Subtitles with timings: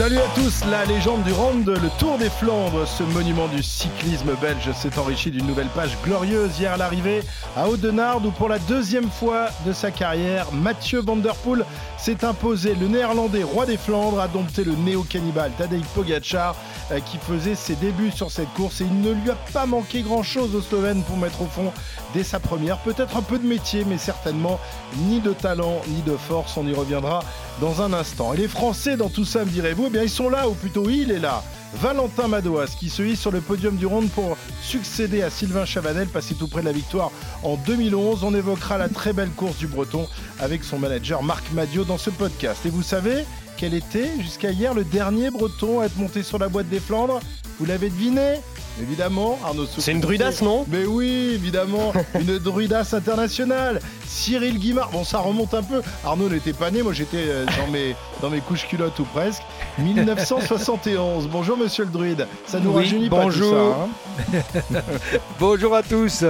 [0.00, 4.34] Salut à tous, la légende du Ronde, le Tour des Flandres, ce monument du cyclisme
[4.40, 7.20] belge s'est enrichi d'une nouvelle page glorieuse hier à l'arrivée
[7.54, 11.66] à Audenarde où pour la deuxième fois de sa carrière, Mathieu Van Der Poel
[11.98, 12.74] s'est imposé.
[12.76, 16.56] Le néerlandais roi des Flandres a dompté le néo-cannibale Tadej Pogacar
[16.92, 20.00] euh, qui faisait ses débuts sur cette course et il ne lui a pas manqué
[20.00, 21.74] grand-chose au Slovène pour mettre au fond
[22.14, 22.78] dès sa première.
[22.78, 24.58] Peut-être un peu de métier mais certainement
[24.96, 27.20] ni de talent ni de force, on y reviendra
[27.60, 28.32] dans un instant.
[28.34, 29.84] Et les Français dans tout ça me direz-vous?
[29.88, 31.42] Eh bien, ils sont là, ou plutôt il est là.
[31.74, 36.08] Valentin Madouas qui se hisse sur le podium du Ronde pour succéder à Sylvain Chavanel,
[36.08, 38.24] passé tout près de la victoire en 2011.
[38.24, 40.08] On évoquera la très belle course du Breton
[40.40, 42.66] avec son manager Marc Madio dans ce podcast.
[42.66, 43.24] Et vous savez
[43.56, 47.20] quel était jusqu'à hier le dernier Breton à être monté sur la boîte des Flandres?
[47.58, 48.36] Vous l'avez deviné?
[48.80, 49.82] Évidemment, Arnaud Souk.
[49.84, 50.64] C'est une druidasse, non?
[50.68, 53.80] Mais oui, évidemment, une druidasse internationale.
[54.10, 54.90] Cyril Guimard.
[54.90, 55.80] Bon, ça remonte un peu.
[56.04, 59.42] Arnaud n'était pas né, moi j'étais euh, dans mes, dans mes couches culottes ou presque.
[59.78, 61.28] 1971.
[61.28, 62.26] Bonjour, monsieur le druide.
[62.46, 63.56] Ça nous Oui, rajeunit bonjour.
[63.56, 63.86] pas
[64.26, 64.38] tout ça.
[64.38, 64.80] hein.
[65.38, 66.24] Bonjour à tous.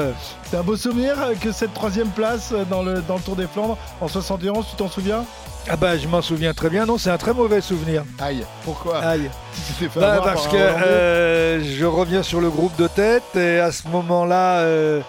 [0.50, 3.37] C'est un beau souvenir euh, que cette troisième place euh, dans le, dans le Tour
[3.37, 5.25] des Flandres en 71, tu t'en souviens?
[5.69, 6.87] Ah bah je m'en souviens très bien.
[6.87, 8.03] Non, c'est un très mauvais souvenir.
[8.19, 8.98] Aïe, pourquoi?
[8.98, 9.31] Aïe.
[9.67, 13.25] Tu t'es fait Bah, parce par que euh, je reviens sur le groupe de tête
[13.37, 15.00] et à ce moment-là, euh,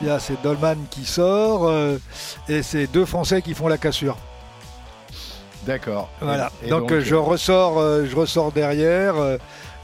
[0.00, 1.96] il y a c'est Dolman qui sort euh,
[2.48, 4.16] et c'est deux Français qui font la cassure.
[5.64, 6.08] D'accord.
[6.20, 6.50] Voilà.
[6.64, 9.36] Et- donc, je ressors, euh, je ressors derrière euh,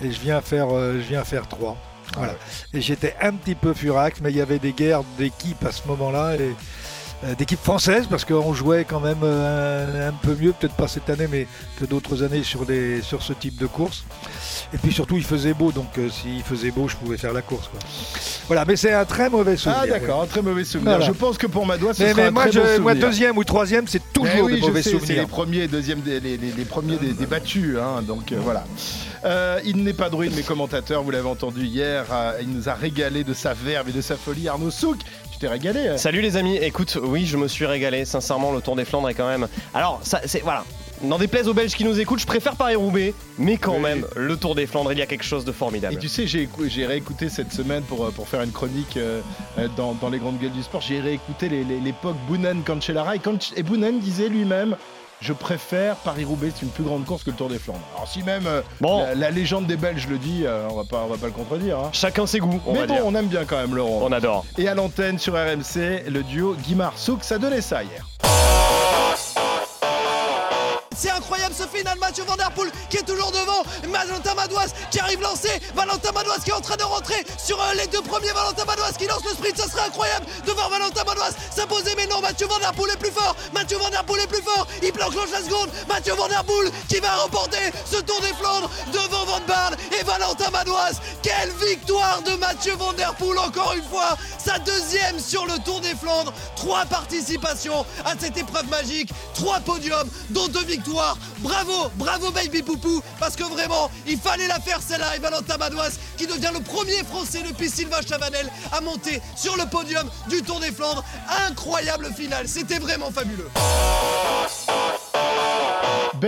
[0.03, 1.77] et je viens faire, euh, je viens faire trois.
[2.17, 2.35] Voilà.
[2.73, 5.87] Et j'étais un petit peu furax, mais il y avait des guerres d'équipes à ce
[5.89, 6.55] moment-là et
[7.25, 10.89] euh, d'équipes françaises parce qu'on jouait quand même euh, un, un peu mieux, peut-être pas
[10.89, 11.47] cette année, mais
[11.81, 14.05] que d'autres années sur des, sur ce type de course.
[14.73, 17.43] Et puis surtout, il faisait beau, donc euh, s'il faisait beau, je pouvais faire la
[17.43, 17.69] course.
[17.69, 17.79] quoi.
[18.47, 19.81] Voilà, mais c'est un très mauvais souvenir.
[19.83, 20.97] Ah d'accord, un très mauvais souvenir.
[20.97, 21.07] Voilà.
[21.07, 23.45] Je pense que pour Madois, ce Mais, un moi, très je- bon moi, deuxième ou
[23.45, 25.21] troisième, c'est toujours Eh oui, des je mauvais sais, C'est souvenirs.
[25.23, 28.65] les premiers, deuxièmes, des- les, les- les premiers des, des battus, hein, donc euh, voilà.
[29.25, 32.05] Euh, il n'est pas druide, mais commentateur, vous l'avez entendu hier,
[32.43, 34.49] il nous a régalé de sa verve et de sa folie.
[34.49, 34.99] Arnaud Souk,
[35.45, 38.77] t'es régalé euh Salut les amis, écoute, oui, je me suis régalé, sincèrement, le Tour
[38.77, 39.47] des Flandres est quand même.
[39.75, 40.65] Alors, ça, c'est voilà.
[41.03, 43.81] N'en déplaise aux Belges qui nous écoutent, je préfère Paris-Roubaix, mais quand Oui.
[43.83, 45.99] même, le Tour des Flandres, il y a quelque chose de Et formidable.
[45.99, 49.21] tu sais, j'ai j'ai réécouté cette semaine pour, euh, pour faire une chronique euh,
[49.59, 50.81] euh, dans, dans les grandes gueules du sport.
[50.81, 54.77] J'ai réécouté les- les- l'époque Bounen-Cancellara et, Canc- et Bounen disait lui-même
[55.27, 57.81] Je préfère Paris-Roubaix, c'est une plus grande course que le Tour des Flandres.
[57.97, 58.99] Alors, si même euh, Bon.
[59.05, 61.33] la, la légende des Belges le dit, euh, on va pas, on va pas le
[61.33, 61.79] contredire.
[61.79, 61.89] hein.
[61.95, 63.07] Chacun ses goûts, on Mais va bon, dire.
[63.07, 64.01] on aime bien quand même Laurent.
[64.03, 64.45] On adore.
[64.59, 68.07] Et à l'antenne sur RMC, le duo Guimard-Souk, ça donnait ça hier.
[70.95, 75.01] C'est incroyable ce final, Mathieu Van Der Poel qui est toujours devant, Valentin Madouas qui
[75.01, 78.33] arrive lancé, Valentin Madouas qui est en train de rentrer sur euh, les deux premiers,
[78.33, 82.07] Valentin Madouas qui lance le sprint, ça serait incroyable de voir Valentin Madouas s'imposer, mais
[82.07, 84.67] non, Mathieu Van Der Poel est plus fort, Mathieu Van Der Poel est plus fort,
[84.83, 88.71] il enclenche la seconde, Mathieu Van Der Poel qui va remporter ce Tour des Flandres
[88.93, 91.01] devant Van Baarle et Valentin Madouas.
[91.23, 95.81] Quelle victoire de Mathieu Van Der Poel encore une fois, sa deuxième sur le Tour
[95.81, 101.17] des Flandres, trois participations à cette épreuve magique, trois podiums, dont deux victoires.
[101.39, 105.17] Bravo, bravo Baby Poupou, parce que vraiment, il fallait la faire celle-là.
[105.17, 109.67] Et Valentin Madouas qui devient le premier Français depuis Sylvain Chavanel à monter sur le
[109.67, 111.05] podium du Tour des Flandres.
[111.49, 113.49] Incroyable finale, c'était vraiment fabuleux.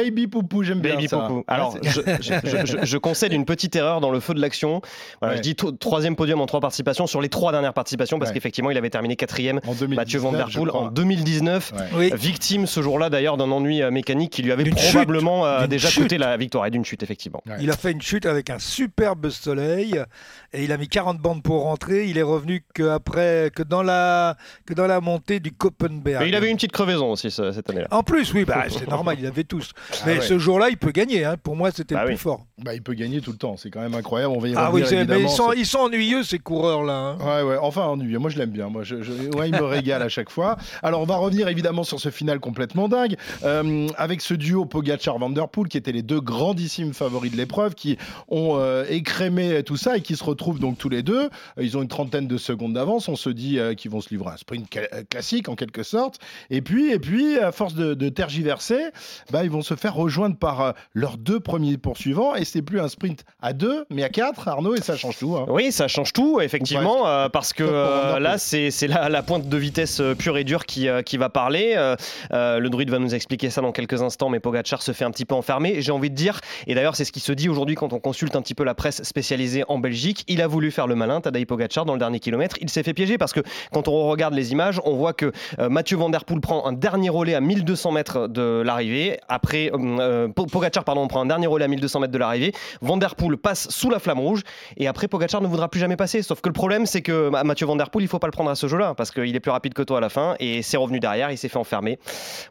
[0.04, 1.18] Baby Poupou, j'aime bien Baby ça.
[1.18, 1.44] Poupou.
[1.48, 4.40] Alors, Ouais, je, je- je- je- je concède une petite erreur dans le feu de
[4.40, 4.82] l'action.
[5.20, 5.38] Voilà, Ouais.
[5.38, 8.34] Je dis troisième podium en trois participations sur les trois dernières participations parce Ouais.
[8.34, 9.58] qu'effectivement, il avait terminé quatrième.
[9.66, 11.72] En 2019, Mathieu Van Der Poel en 2019.
[11.72, 12.10] Ouais.
[12.10, 12.12] Oui.
[12.14, 16.18] Victime ce jour-là d'ailleurs d'un ennui euh, mécanique qui lui avait probablement euh, déjà coûté
[16.18, 17.42] la victoire et d'une chute effectivement.
[17.46, 17.56] Ouais.
[17.60, 20.00] Il a fait une chute avec un superbe soleil
[20.52, 22.06] et il a mis 40 bandes pour rentrer.
[22.06, 24.36] Il est revenu que après que dans la
[24.66, 26.22] que dans la montée du Koppenberg.
[26.24, 27.88] Et il avait une petite crevaison aussi ce- cette année-là.
[27.90, 29.70] En plus, oui, bah, c'est normal, il avait tous.
[30.06, 30.20] Mais ouais.
[30.20, 31.24] ce jour-là, il peut gagner.
[31.24, 31.36] hein.
[31.42, 32.14] Pour moi, c'était Bah le oui.
[32.14, 32.44] plus fort.
[32.58, 34.32] Bah, il peut gagner tout le temps, c'est quand même incroyable.
[34.36, 37.16] On va y Ah revenir, mais ils sont, C'est- ils sont ennuyeux ces coureurs-là.
[37.20, 37.42] hein.
[37.42, 38.18] Ouais, ouais, enfin ennuyeux.
[38.18, 38.68] Moi, je l'aime bien.
[38.68, 40.56] Moi, je, je- ouais, il me régale à chaque fois.
[40.82, 45.30] Alors, on va revenir évidemment sur ce final complètement dingue, euh, avec ce duo Pogacar-Van
[45.30, 49.76] Der Poel, qui étaient les deux grandissimes favoris de l'épreuve, qui ont euh, écrémé tout
[49.76, 51.28] ça et qui se retrouvent donc tous les deux.
[51.60, 53.08] Ils ont une trentaine de secondes d'avance.
[53.08, 54.66] On se dit euh, qu'ils vont se livrer un sprint
[55.10, 56.18] classique en quelque sorte.
[56.50, 58.80] Et puis, et puis, à force de, de tergiverser,
[59.30, 62.80] bah, ils vont se faire rejoindre par euh, leurs deux premiers poursuivants et c'est plus
[62.80, 65.36] un sprint à deux mais à quatre, Arnaud, et ça change tout.
[65.36, 65.46] hein.
[65.48, 69.56] Oui, ça change tout, effectivement, euh, parce que euh, là, c'est la, la pointe de
[69.56, 71.74] vitesse pure et dure qui, euh, qui va parler.
[72.30, 75.24] Le druide va nous expliquer ça dans quelques instants, mais Pogacar se fait un petit
[75.24, 75.80] peu enfermer.
[75.82, 78.36] J'ai envie de dire, et d'ailleurs, c'est ce qui se dit aujourd'hui quand on consulte
[78.36, 80.24] un petit peu la presse spécialisée en Belgique.
[80.28, 82.56] Il a voulu faire le malin, Tadej Pogacar, dans le dernier kilomètre.
[82.60, 83.40] Il s'est fait piéger parce que
[83.72, 87.08] quand on regarde les images, on voit que Mathieu Van Der Poel prend un dernier
[87.10, 89.18] relais à 1200 mètres de l'arrivée.
[89.28, 92.52] Après, euh, euh, Po- Pogacar, pardon, prend un dernier relais à 1200 mètres de l'arrivée.
[92.80, 94.42] Van Der Poel passe sous la flamme rouge.
[94.76, 96.22] Et après, Pogacar ne voudra plus jamais passer.
[96.22, 98.32] Sauf que le problème, c'est que Ma- Mathieu Van Der Poel, il faut pas le
[98.32, 100.62] prendre à ce jeu-là parce qu'il est plus rapide que toi à la fin et
[100.62, 101.30] c'est revenu derrière.
[101.30, 101.98] Il s'est fait enfermer.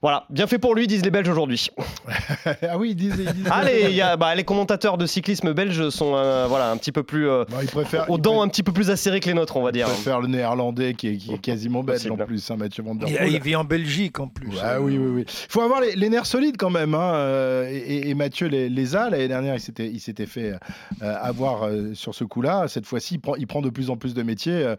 [0.02, 1.70] Voilà, bien fait pour lui, disent les Belges aujourd'hui.
[2.46, 3.16] ah oui, ils disent.
[3.20, 6.72] ils disent- Allez, il y a- bah, les commentateurs de cyclisme belges sont euh, voilà
[6.72, 9.20] un petit peu plus euh, ils préfèrent, aux ils dents un petit peu plus acérées
[9.20, 9.88] que les nôtres, on va Ils dire.
[9.88, 13.08] préfèrent le néerlandais qui est, qui est quasiment belge en plus, hein, Mathieu Van Der
[13.10, 13.32] Il, Poel.
[13.34, 14.50] il vit en Belgique en plus.
[14.64, 15.26] Ah oui, oui, oui.
[15.28, 16.95] Il faut avoir les, les nerfs solides quand même.
[17.00, 19.10] Euh, et, Mathieu les, a.
[19.10, 20.54] L'année dernière, il s'était, fait
[21.02, 22.68] euh, avoir euh, sur ce coup-là.
[22.68, 24.76] Cette fois-ci, il prend, il prend de plus en plus de métiers,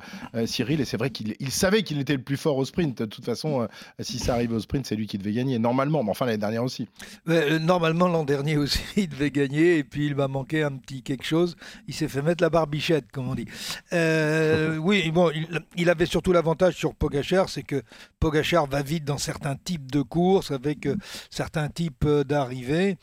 [0.46, 0.80] Cyril.
[0.80, 2.98] Et c'est vrai qu'il il savait qu'il était le plus fort au sprint.
[2.98, 3.68] De toute façon,
[4.00, 5.58] si ça arrive au sprint, c'est lui qui devait gagner.
[5.58, 6.88] Normalement, mais enfin l'année dernière aussi.
[7.26, 11.24] Normalement, l'an dernier aussi, il devait gagner et puis il va manquer un petit quelque
[11.24, 11.56] chose.
[11.88, 13.46] Il s'est fait mettre la barbichette, comme on dit.
[13.92, 15.46] Oui, bon, il,
[15.76, 17.82] il avait surtout l'avantage sur Pogachar, c'est que
[18.20, 20.88] Pogachar va vite dans certains types de courses avec
[21.30, 22.98] certains types d'arrivées.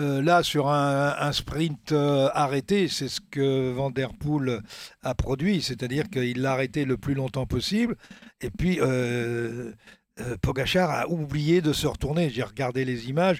[0.00, 3.92] Euh, là, sur un, sprint euh, arrêté, c'est ce que Van
[5.02, 7.96] a produit, c'est-à-dire qu'il l'a arrêté le plus longtemps possible.
[8.40, 9.72] Et puis, euh,
[10.42, 12.28] Pogachar a oublié de se retourner.
[12.28, 13.38] J'ai regardé les images.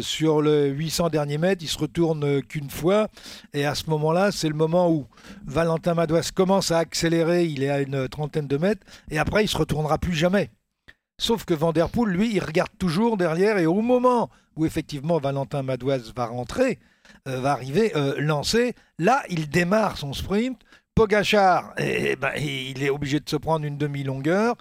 [0.00, 3.08] Sur le 800 derniers mètres, il se retourne qu'une fois.
[3.54, 5.06] Et à ce moment-là, c'est le moment où
[5.44, 7.46] Valentin Madouas commence à accélérer.
[7.46, 8.84] Il est à une trentaine de mètres.
[9.10, 10.50] Et après, il se retournera plus jamais.
[11.18, 13.58] Sauf que Van Der Poel, lui, il regarde toujours derrière.
[13.58, 16.78] Et au moment où effectivement Valentin Madouas va rentrer,
[17.28, 20.60] euh, va arriver, euh, lancer, là, il démarre son sprint.
[20.94, 24.56] Pogachar, eh ben, il est obligé de se prendre une demi-longueur.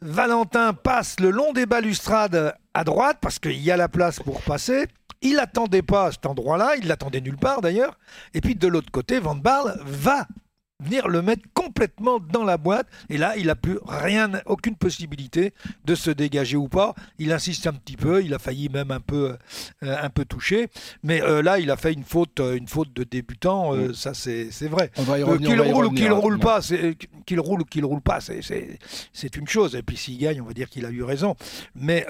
[0.00, 4.40] Valentin passe le long des balustrades à droite parce qu'il y a la place pour
[4.40, 4.86] passer.
[5.20, 7.98] Il n'attendait pas à cet endroit-là, il l'attendait nulle part d'ailleurs.
[8.32, 10.26] Et puis de l'autre côté, Van Barle va
[10.80, 12.86] venir le mettre complètement dans la boîte.
[13.08, 15.52] Et là, il n'a plus rien, aucune possibilité
[15.84, 16.94] de se dégager ou pas.
[17.18, 19.36] Il insiste un petit peu, il a failli même un peu,
[19.82, 20.68] euh, un peu toucher.
[21.02, 23.74] Mais euh, là, il a fait une faute, euh, une faute de débutant.
[23.74, 24.90] euh, Ça, c'est c'est vrai.
[25.38, 26.60] Qu'il roule ou qu'il roule pas,
[27.26, 28.78] qu'il roule ou qu'il roule pas, c'est- c'est
[29.12, 29.74] c'est une chose.
[29.74, 31.36] Et puis s'il gagne, on va dire qu'il a eu raison.
[31.74, 32.06] Mais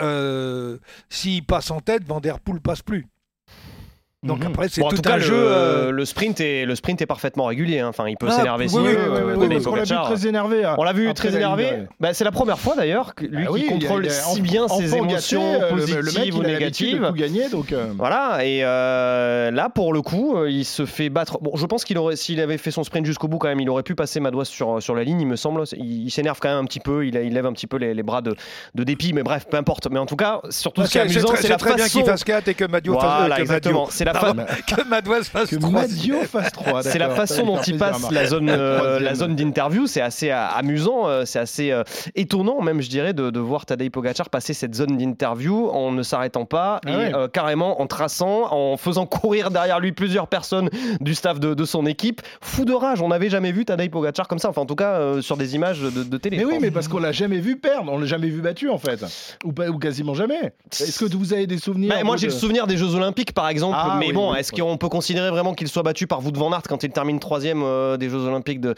[1.09, 3.07] s'il passe en tête, Van Der Poel passe plus.
[4.23, 4.49] Donc Mhm.
[4.49, 5.35] après, c'est Bon, en tout, tout cas, un le, jeu.
[5.35, 7.79] euh, le sprint est le sprint est parfaitement régulier.
[7.81, 7.89] hein.
[7.89, 8.97] Enfin, il peut Ah, s'énerver oui, s'il oui, veut.
[9.49, 10.63] oui, qu'on l'a vu très énervé.
[10.77, 11.87] On l'a vu très énervé.
[12.01, 14.95] Bah, c'est la première fois d'ailleurs, que lui Ah qui contrôle a- si bien ses
[14.95, 17.07] émotions gâté, euh, le- positives le, mec, ou négatives.
[17.09, 17.73] tout gagner, donc.
[17.73, 21.39] euh, Voilà, et euh, là pour le coup, il se fait battre.
[21.41, 23.71] Bon, je pense qu'il aurait, s'il avait fait son sprint jusqu'au bout, quand même, il
[23.71, 25.63] aurait pu passer Madouas sur, sur la ligne, il me semble.
[25.79, 27.95] Il, il s'énerve quand même un petit peu, il, il lève un petit peu les,
[27.95, 28.37] les bras de,
[28.75, 29.89] de dépit, mais bref, peu importe.
[29.91, 31.89] Mais en tout cas, surtout ce qui est c'est amusant, c'est la façon.
[32.01, 33.87] qu'il fasse 4 et que Madio fasse exactement.
[34.13, 34.35] La, fa-
[34.67, 36.83] que Madouas fasse Que 3 Madio fasse 3.
[36.83, 39.87] c'est la façon dont il passe la zone, euh, la zone d'interview.
[39.87, 41.83] C'est assez euh, amusant, euh, c'est assez euh,
[42.15, 46.03] étonnant même, je dirais, de, de voir Tadej Pogacar passer cette zone d'interview en ne
[46.03, 47.15] s'arrêtant pas Ah et ouais.
[47.15, 50.71] euh, carrément en traçant, en faisant courir derrière lui plusieurs personnes
[51.01, 52.21] du staff de, de son équipe.
[52.41, 54.49] Fou de rage, on n'avait jamais vu Tadej Pogacar comme ça.
[54.51, 56.37] Enfin, en tout cas, euh, sur des images de, de télé.
[56.39, 58.79] Mais oui, mais parce qu'on l'a jamais vu perdre, on l'a jamais vu battu en
[58.79, 59.05] fait,
[59.45, 60.53] ou, pas, ou quasiment jamais.
[60.73, 63.33] Est-ce que vous avez des souvenirs Bah, moi, j'ai de- le souvenir des Jeux Olympiques,
[63.33, 63.77] par exemple.
[63.79, 64.61] Ah, mais oui, bon, oui, est-ce oui.
[64.61, 67.63] qu'on peut considérer vraiment qu'il soit battu par Wout van Aert quand il termine troisième
[67.63, 68.75] euh, des Jeux Olympiques de,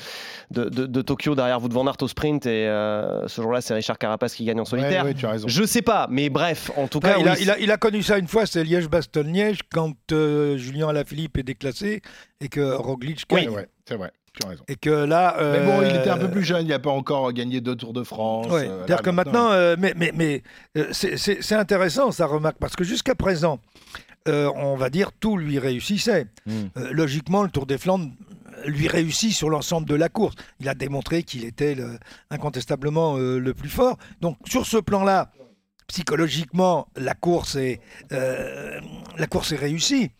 [0.50, 3.75] de, de- de Tokyo derrière Wout van Aert au sprint Et euh, ce jour-là, c'est
[3.75, 5.05] Richard Carapace qui gagne en Ouais, solitaire.
[5.05, 5.49] ouais, tu as raison.
[5.49, 7.71] Je sais pas, mais bref, en tout Enfin, cas, il, a, oui, il a- il
[7.71, 12.02] a connu ça une fois, c'est Liège-Bastogne-Liège, quand euh, Julien Alaphilippe est déclassé
[12.41, 13.55] et que Roglic Ouais, gagne.
[13.55, 14.64] ouais, c'est vrai, tu as raison.
[14.69, 15.37] Et que là.
[15.38, 17.76] Mais bon, il était un euh, peu plus jeune, il n'a pas encore gagné deux
[17.76, 18.47] Tours de France.
[18.49, 20.43] Ouais, euh, C'est-à-dire là, que maintenant, euh, mais, mais, mais
[20.76, 23.59] euh, c'est- c'est c'est intéressant sa remarque, parce que jusqu'à présent,
[24.29, 26.26] euh, on va dire tout lui réussissait.
[26.47, 26.67] Hmm.
[26.76, 28.11] Euh, logiquement, le Tour des Flandres
[28.67, 30.37] lui réussit sur l'ensemble de la course.
[30.61, 31.99] Il a démontré qu'il était le-
[32.31, 33.99] incontestablement euh, le plus fort.
[34.21, 35.33] Donc sur ce plan-là,
[35.88, 40.11] psychologiquement, la course est, la course est réussie.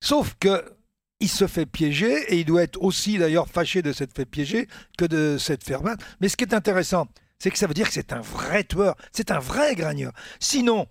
[0.00, 0.62] Sauf que
[1.20, 4.68] il se fait piéger et il doit être aussi d'ailleurs fâché de s'être fait piéger
[4.98, 6.04] que de s'être fait battre.
[6.20, 7.06] Mais ce qui est intéressant,
[7.38, 10.12] c'est que ça veut dire que c'est un vrai tueur, c'est un vrai gagneur.
[10.40, 10.86] Sinon,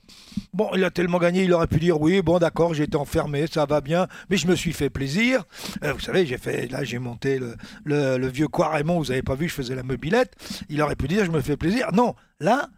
[0.54, 3.48] bon, il a tellement gagné, il aurait pu dire oui, bon d'accord, j'ai été enfermé,
[3.48, 5.44] ça va bien, mais je me suis fait plaisir.
[5.84, 9.36] Euh, vous savez, j'ai fait, là j'ai monté le, le, vieux Quaremont, vous avez pas
[9.36, 10.36] vu, je faisais la mobilette.
[10.70, 11.92] Il aurait pu dire je me fais plaisir.
[11.94, 12.70] Non, là,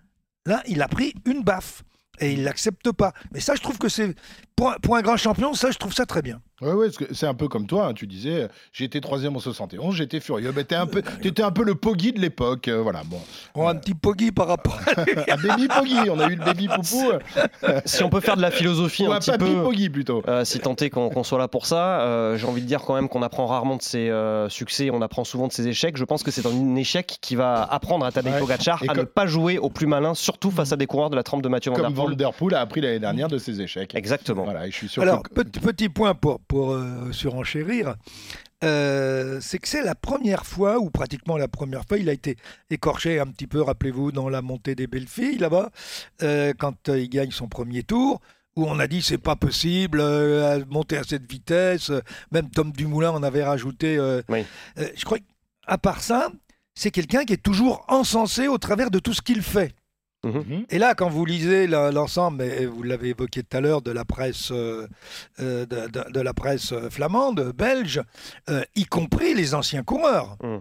[0.45, 1.83] là, il a pris une baffe.
[2.19, 3.13] Et il l'accepte pas.
[3.33, 4.15] Mais ça, je trouve que c'est
[4.55, 6.39] pour, un- pour un grand champion, ça, je trouve ça très bien.
[6.61, 9.39] Ouais, ouais, parce que c'est un peu comme toi, hein, tu disais, j'étais troisième en
[9.41, 10.53] 71, j'étais furieux.
[10.55, 13.01] Mais t'es un peu, t'étais un peu le Poggy de l'époque, euh, voilà.
[13.05, 13.19] Bon,
[13.55, 15.01] On a un petit poggy par rapport à
[15.33, 17.11] un baby Poggy, on a eu le baby poupou,
[17.85, 19.63] Si on peut faire de la philosophie ou un un petit papy peu.
[19.63, 20.23] Poggy plutôt.
[20.29, 22.95] Euh, si tant est qu'on soit là pour ça, euh, j'ai envie de dire quand
[22.95, 25.97] même qu'on apprend rarement de ses euh, succès, on apprend souvent de ses échecs.
[25.97, 28.39] Je pense que c'est un échec qui va apprendre à Tadej Ouais.
[28.39, 31.09] Pogacar Et à comme- ne pas jouer au plus malin, surtout face à des coureurs
[31.09, 32.04] de la trempe de Mathieu Van Der Poel.
[32.13, 33.95] Der Poel a appris l'année dernière de ses échecs.
[33.95, 34.43] Exactement.
[34.43, 35.33] Voilà, et je suis sûr Alors, que...
[35.33, 37.95] petit, petit point pour, pour euh, surenchérir.
[38.63, 42.37] Euh, c'est que c'est la première fois, ou pratiquement la première fois, il a été
[42.69, 45.71] écorché un petit peu, rappelez-vous, dans la montée des belles filles, là-bas,
[46.23, 48.21] euh, quand euh, il gagne son premier tour,
[48.55, 51.91] où on a dit c'est pas possible euh, à monter à cette vitesse.
[52.31, 53.97] Même Tom Dumoulin en avait rajouté.
[53.97, 54.45] euh, Oui.
[54.79, 55.17] euh, je crois
[55.67, 56.29] qu'à part ça,
[56.73, 59.73] c'est quelqu'un qui est toujours encensé au travers de tout ce qu'il fait.
[60.25, 60.65] Mhm.
[60.69, 64.03] Et là, quand vous lisez l'ensemble, et vous l'avez évoqué tout à l'heure, de la
[64.05, 64.87] presse, euh,
[65.39, 68.01] euh, de, de- de la presse euh, flamande, belge,
[68.49, 70.57] euh, y compris les anciens coureurs, Mm.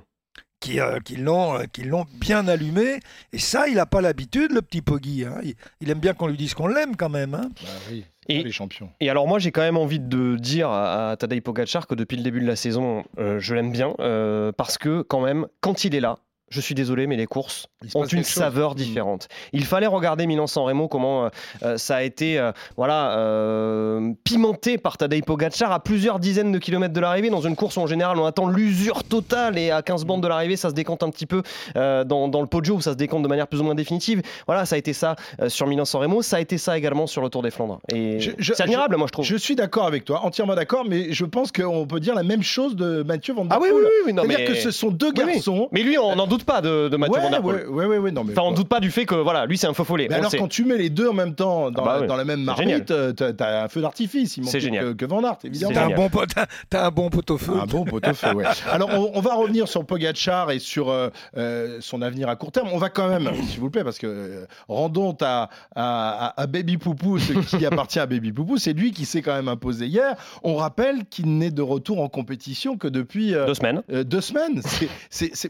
[0.60, 3.00] qui, euh, qui l'ont qui l'ont bien allumé.
[3.32, 5.24] Et ça, il n'a pas l'habitude, le petit Poggy.
[5.24, 5.38] hein.
[5.42, 7.34] Il, il aime bien qu'on lui dise qu'on l'aime quand même.
[7.34, 7.48] hein.
[7.62, 8.90] Bah oui, Et- les champions.
[9.00, 12.16] Et alors moi j'ai quand même envie de dire à, à Tadej Pogacar que depuis
[12.16, 15.84] le début de la saison, euh, je l'aime bien euh, parce que quand même, quand
[15.84, 16.18] il est là,
[16.54, 18.26] je suis désolé, mais les courses ont une chose.
[18.26, 18.76] saveur Mm.
[18.76, 19.28] différente.
[19.52, 21.28] Il fallait regarder Milan-San Remo comment euh,
[21.62, 26.58] euh, ça a été euh, voilà euh, pimenté par Tadej Pogacar à plusieurs dizaines de
[26.58, 29.82] kilomètres de l'arrivée dans une course où en général on attend l'usure totale et à
[29.82, 31.42] 15 bandes de l'arrivée ça se décompte un petit peu
[31.74, 34.22] dans, dans le Poggio où ça se décompte de manière plus ou moins définitive.
[34.46, 35.16] Voilà, ça a été ça
[35.48, 37.80] sur Milan-San Remo, ça a été ça également sur le Tour des Flandres.
[37.92, 39.24] Et c'est admirable moi je trouve.
[39.24, 42.42] Je suis d'accord avec toi, entièrement d'accord, mais je pense qu'on peut dire la même
[42.42, 43.82] chose de Mathieu Van Der Ah oui, Poel.
[43.82, 44.54] oui, oui, oui, non, C'est-à-dire mais...
[44.54, 45.32] que ce sont deux oui.
[45.34, 45.68] garçons.
[45.72, 47.56] Mais lui, on n'en doute pas de, de Mathieu ouais, Van Der Poel.
[47.56, 49.46] ouais, ouais, ouais, ouais, non, mais Enfin, on ne doute pas du fait que voilà,
[49.46, 50.06] lui, c'est un faux follet.
[50.08, 50.38] Mais alors, sait.
[50.38, 52.06] quand tu mets les deux en même temps dans, Ah bah la, oui.
[52.06, 54.38] dans la même marmite, euh, t'as un feu d'artifice.
[54.44, 54.96] C'est que, génial.
[54.96, 55.72] que Van Aert, évidemment.
[55.74, 56.08] C'est T'as un, bon,
[56.70, 57.52] t'as un bon pot-au-feu.
[57.60, 58.44] Un bon pot-au-feu, ouais.
[58.70, 62.52] Alors, on, on va revenir sur Pogachar et sur euh, euh, son avenir à court
[62.52, 62.68] terme.
[62.72, 66.46] On va quand même, s'il vous plaît, parce que euh, rendons à, à, à- à
[66.46, 68.58] Baby Poupou ce qui appartient à Baby Poupou.
[68.58, 70.14] C'est lui qui s'est quand même imposé hier.
[70.42, 73.82] On rappelle qu'il n'est de retour en compétition que depuis euh, Deux semaines.
[73.92, 74.60] euh, deux semaines.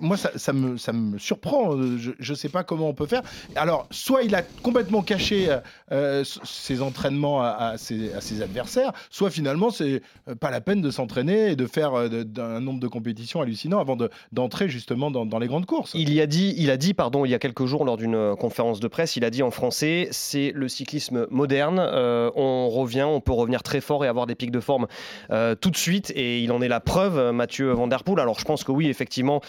[0.01, 1.77] Moi, ça, ça me, ça me surprend.
[1.77, 3.23] Euh, Je ne sais pas comment on peut faire.
[3.57, 5.59] Alors, soit il a complètement caché euh,
[5.93, 10.03] euh, ses entraînements à, ses, adversaires, soit finalement, c'est
[10.41, 14.11] pas la peine de s'entraîner et de faire d'un nombre de compétitions hallucinant avant de-
[14.33, 15.93] d'entrer justement dans, les grandes courses.
[15.95, 18.81] Il a dit, il a dit, pardon, il y a quelques jours lors d'une conférence
[18.81, 21.79] de presse, il a dit en français, c'est le cyclisme moderne.
[21.79, 24.87] on revient, on peut revenir très fort et avoir des pics de forme
[25.61, 26.13] tout de suite.
[26.15, 28.21] Et il en est la preuve, Mathieu Van Der Poel.
[28.21, 29.41] Alors je pense que oui, effectivement.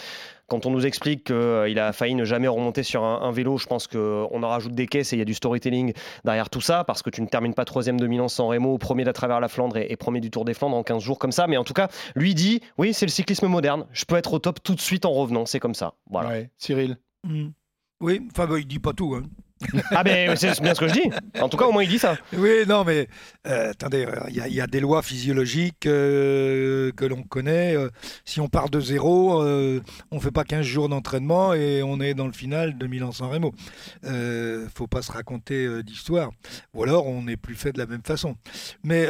[0.47, 3.65] Quand on nous explique qu'il a failli ne jamais remonter sur un, un vélo, je
[3.65, 6.83] pense qu'on en rajoute des caisses et il y a du storytelling derrière tout ça,
[6.83, 9.47] parce que tu ne termines pas troisième de Milan sans Remo, premier d'à travers la
[9.47, 11.47] Flandre et, et premier du Tour des Flandres en 15 jours comme ça.
[11.47, 13.85] Mais en tout cas, lui dit, oui, c'est le cyclisme moderne.
[13.91, 15.45] Je peux être au top tout de suite en revenant.
[15.47, 15.93] C'est comme ça.
[16.11, 16.29] Voilà.
[16.29, 16.49] Ouais.
[16.57, 16.97] Cyril.
[17.23, 17.47] Mm.
[18.01, 19.15] Oui, enfin, bah, il dit pas tout.
[19.15, 19.23] hein.
[19.91, 21.09] Ah ben c'est bien ce que je dis.
[21.41, 22.17] En tout cas, au moins il dit ça.
[22.33, 23.07] Oui, non, mais
[23.47, 27.75] euh, attendez, euh, il y, a- des lois physiologiques euh, que l'on connaît.
[28.25, 29.81] si on part de zéro, euh,
[30.11, 33.53] on fait pas 15 jours d'entraînement et on est dans le final de Milan-San Remo.
[34.73, 36.31] Faut pas se raconter d'histoire.
[36.73, 38.35] Ou alors, on n'est plus fait de la même façon.
[38.83, 39.07] Mais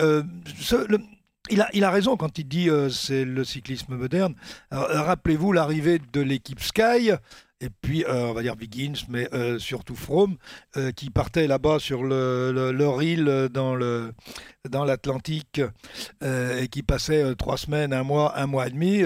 [1.50, 4.34] il, a, il a raison quand il dit euh, c'est le cyclisme moderne.
[4.72, 7.12] Rappelez-vous l'arrivée de l'équipe Sky.
[7.62, 10.36] Et puis, euh, on va dire Wiggins, mais euh, surtout Froome,
[10.76, 14.12] euh, qui partait là-bas sur le, le- leur île dans le
[14.72, 15.62] dans l'Atlantique
[16.24, 19.04] et qui passait trois semaines, un mois, un mois et demi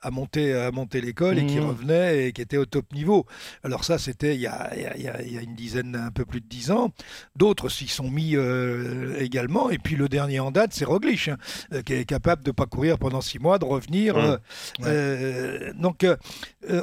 [0.00, 1.66] à monter à monter l'école et qui Mhm.
[1.68, 3.26] revenait et qui était au top niveau.
[3.62, 6.10] Alors ça, c'était il y a, il y a- il y a- une dizaine, un
[6.10, 6.92] peu plus de dix ans.
[7.36, 8.36] D'autres s'y sont mis
[9.18, 9.68] également.
[9.68, 11.36] Et puis le dernier en date, c'est Roglic, hein,
[11.84, 14.16] qui est capable de pas courir pendant six mois, de revenir.
[14.16, 14.36] Ouais.
[14.86, 16.06] euh, donc,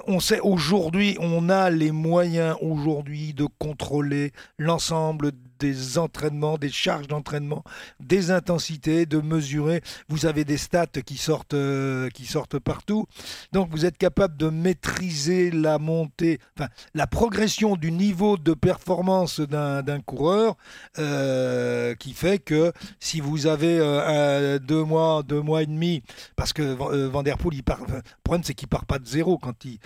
[0.05, 7.07] on sait aujourd'hui, on a les moyens aujourd'hui de contrôler l'ensemble des entraînements, des charges
[7.07, 7.63] d'entraînement,
[7.99, 9.81] des intensités, de mesurer.
[10.09, 13.05] Vous avez des stats qui sortent, euh, qui sortent partout.
[13.53, 19.39] Donc, vous êtes capable de maîtriser la montée, enfin, la progression du niveau de performance
[19.39, 20.55] d'un coureur,
[20.99, 26.03] euh, qui fait que si vous avez euh, un- deux mois, deux mois et demi,
[26.35, 26.61] parce que
[27.07, 29.79] Van Der Poel, il part, le problème c'est qu'il part pas de zéro quand il,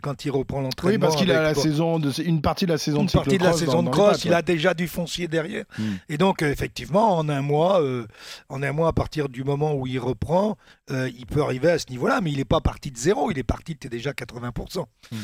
[0.00, 0.94] quand il reprend l'entraînement.
[0.94, 3.12] Oui, parce qu'il a la bon, saison de, une partie de la saison une de
[3.12, 5.64] partie de la saison de cross, il a déjà du foncier derrière.
[5.78, 5.82] Mm.
[6.08, 8.06] Et donc, effectivement, en un mois, euh,
[8.48, 10.56] en un mois, à partir du moment où il reprend,
[10.90, 13.38] euh, il peut arriver à ce niveau-là, mais il n'est pas parti de zéro, il
[13.38, 14.86] est parti de déjà 80%.
[15.12, 15.16] Mm.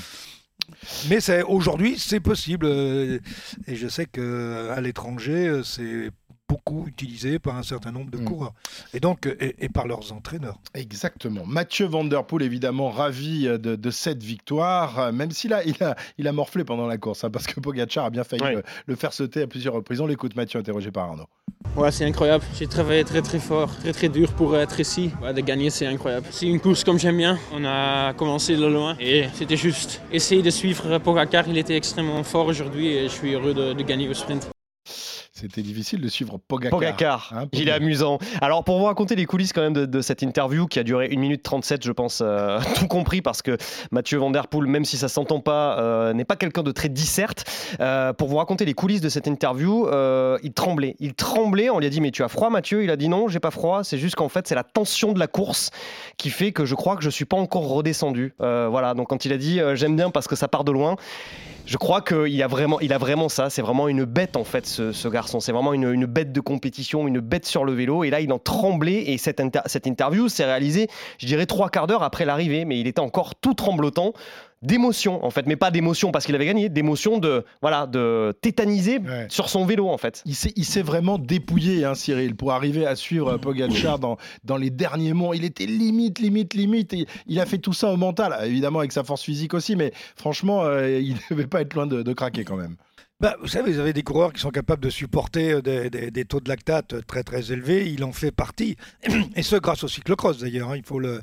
[1.09, 2.67] Mais c'est aujourd'hui, c'est possible.
[2.67, 3.19] euh,
[3.67, 6.11] Et je sais qu'à l'étranger, c'est
[6.55, 8.25] beaucoup utilisé par un certain nombre de Mm.
[8.25, 8.53] coureurs.
[8.93, 10.59] Et donc, euh, et, et par leurs entraîneurs.
[10.75, 11.45] Exactement.
[11.47, 15.65] Mathieu Van Der Poel, évidemment, ravi euh, de, de cette victoire, euh, même s'il a,
[15.65, 18.43] il a, il a morflé pendant la course, hein, parce que Pogacar a bien failli
[18.45, 18.55] Ouais.
[18.57, 20.01] le, le faire sauter à plusieurs reprises.
[20.01, 21.27] On l'écoute, Mathieu, interrogé par Arnaud.
[21.77, 22.45] Ouais, c'est incroyable.
[22.59, 25.11] J'ai travaillé très très fort, très très dur pour être ici.
[25.23, 26.27] Ouais, de gagner, c'est incroyable.
[26.31, 27.39] C'est une course comme j'aime bien.
[27.53, 31.49] On a commencé de loin et c'était juste essayer de suivre Pogacar.
[31.49, 34.51] Il était extrêmement fort aujourd'hui et je suis heureux de, de gagner au sprint.
[35.37, 36.79] C'était difficile de suivre Pogacar.
[36.79, 37.76] Pogacar, Hein, il est Pogacar.
[37.83, 38.19] amusant.
[38.41, 41.11] Alors pour vous raconter les coulisses quand même de, de cette interview qui a duré
[41.12, 43.57] 1 minute 37 je pense, euh, tout compris parce que
[43.91, 46.88] Mathieu Van Der Poel, même si ça s'entend pas, euh, n'est pas quelqu'un de très
[46.88, 47.50] disserte.
[47.81, 49.88] Euh, pour vous raconter les coulisses de cette interview,
[50.45, 50.95] il tremblait.
[51.00, 52.85] Il tremblait, on lui a dit mais tu as froid Mathieu?
[52.85, 55.19] Il a dit non, j'ai pas froid, c'est juste qu'en fait c'est la tension de
[55.19, 55.71] la course
[56.17, 58.35] qui fait que je crois que je suis pas encore redescendu.
[58.38, 60.95] Voilà, donc quand il a dit j'aime bien parce que ça part de loin,
[61.66, 63.50] je crois qu'il a vraiment, il a vraiment ça.
[63.50, 65.40] C'est vraiment une bête en fait, ce, ce garçon.
[65.40, 68.04] C'est vraiment une, une bête de compétition, une bête sur le vélo.
[68.04, 69.11] Et là, il en tremblait.
[69.11, 72.78] Et cette, inter- cette interview s'est réalisée, je dirais trois quarts d'heure après l'arrivée, mais
[72.78, 74.12] il était encore tout tremblotant
[74.63, 78.99] d'émotion en fait, mais pas d'émotion parce qu'il avait gagné, d'émotion de voilà, de tétaniser
[78.99, 79.27] Ouais.
[79.29, 80.23] sur son vélo en fait.
[80.25, 84.57] Il s'est, il s'est vraiment dépouillé, hein, Cyril, pour arriver à suivre Pogacar dans, dans
[84.57, 85.37] les derniers mois.
[85.37, 86.93] Il était limite, limite, limite.
[86.95, 89.93] Et il a fait tout ça au mental, évidemment avec sa force physique aussi, mais
[90.17, 92.77] franchement, euh, il ne devait pas être loin de, de craquer quand même.
[93.21, 96.11] Bah, vous savez, vous avez des coureurs qui sont capables de supporter euh, des, des-
[96.11, 97.89] des taux de lactate très très élevés.
[97.91, 98.77] Il en fait partie.
[99.37, 100.71] Et ce, grâce au cyclocross d'ailleurs.
[100.71, 101.21] hein, il, faut le,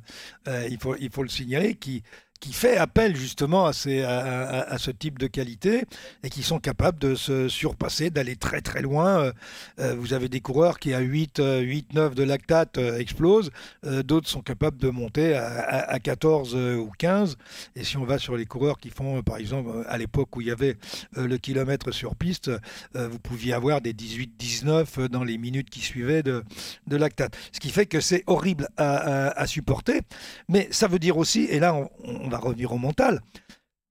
[0.47, 2.01] euh, il, faut, il faut le signaler, qui,
[2.41, 5.85] qui fait appel justement à, ces, à, ce type de qualité
[6.23, 9.19] et qui sont capables de se surpasser, d'aller très très loin.
[9.21, 9.31] Euh,
[9.79, 13.51] euh, vous avez des coureurs qui à 8, euh, 8 9 de lactate euh, explosent.
[13.83, 17.37] D'autres sont capables de monter à, à- à 14 euh, ou 15.
[17.75, 20.47] Et si on va sur les coureurs qui font, par exemple, à l'époque où il
[20.47, 20.77] y avait
[21.15, 22.49] le kilomètre sur piste,
[22.95, 26.43] vous pouviez avoir des 18-19 euh, dans les minutes qui suivaient de,
[26.87, 27.37] de lactate.
[27.51, 30.01] Ce qui fait que c'est horrible à, supporter,
[30.49, 33.21] mais ça veut dire aussi, et là on va revenir au mental,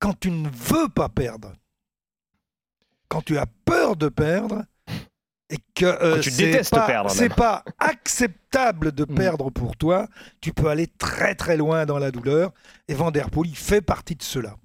[0.00, 1.52] quand tu ne veux pas perdre,
[3.08, 4.64] quand tu as peur de perdre,
[5.52, 6.22] et que euh,
[7.08, 9.14] c'est pas- acceptable de Mm.
[9.16, 10.06] perdre pour toi,
[10.40, 12.52] tu peux aller très très loin dans la douleur.
[12.88, 14.56] Et Van der Poel, il fait partie de cela.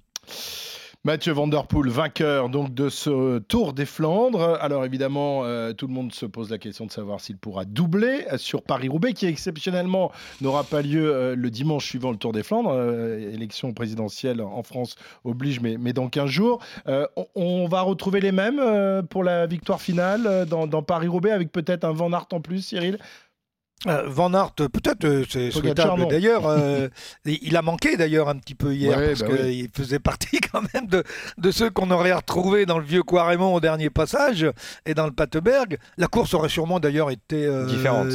[1.06, 4.58] Mathieu Van Der Poel, vainqueur donc de ce Tour des Flandres.
[4.60, 8.26] Alors évidemment, euh, tout le monde se pose la question de savoir s'il pourra doubler
[8.32, 12.42] euh, sur Paris-Roubaix, qui exceptionnellement n'aura pas lieu euh, le dimanche suivant le Tour des
[12.42, 12.72] Flandres.
[12.72, 16.58] Euh, élection présidentielle en France oblige, mais, dans 15 jours.
[17.36, 18.60] On, va retrouver les mêmes
[19.08, 22.98] pour la victoire finale dans, dans Paris-Roubaix, avec peut-être un Van Aert en plus, Cyril?
[23.86, 26.46] Euh, Van Aert, peut-être, euh, c'est souhaitable d'ailleurs.
[26.46, 26.88] euh,
[27.26, 30.62] il a manqué d'ailleurs un petit peu hier Ouais, parce bah qu'il faisait partie quand
[30.72, 31.04] même de,
[31.36, 34.46] de ceux qu'on aurait retrouvés dans le vieux Quaremont au dernier passage
[34.86, 35.76] et dans le Pateberg.
[35.98, 38.08] La course aurait sûrement d'ailleurs été euh, Différente.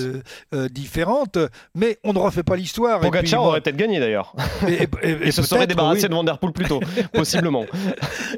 [0.56, 1.38] euh, différente,
[1.76, 3.00] mais on ne refait pas l'histoire.
[3.00, 4.36] Pogacar bon, aurait peut-être gagné d'ailleurs.
[4.68, 6.10] et, et- et Et se serait débarrassé oui.
[6.10, 6.80] de Van Der Poel plus tôt,
[7.14, 7.66] possiblement.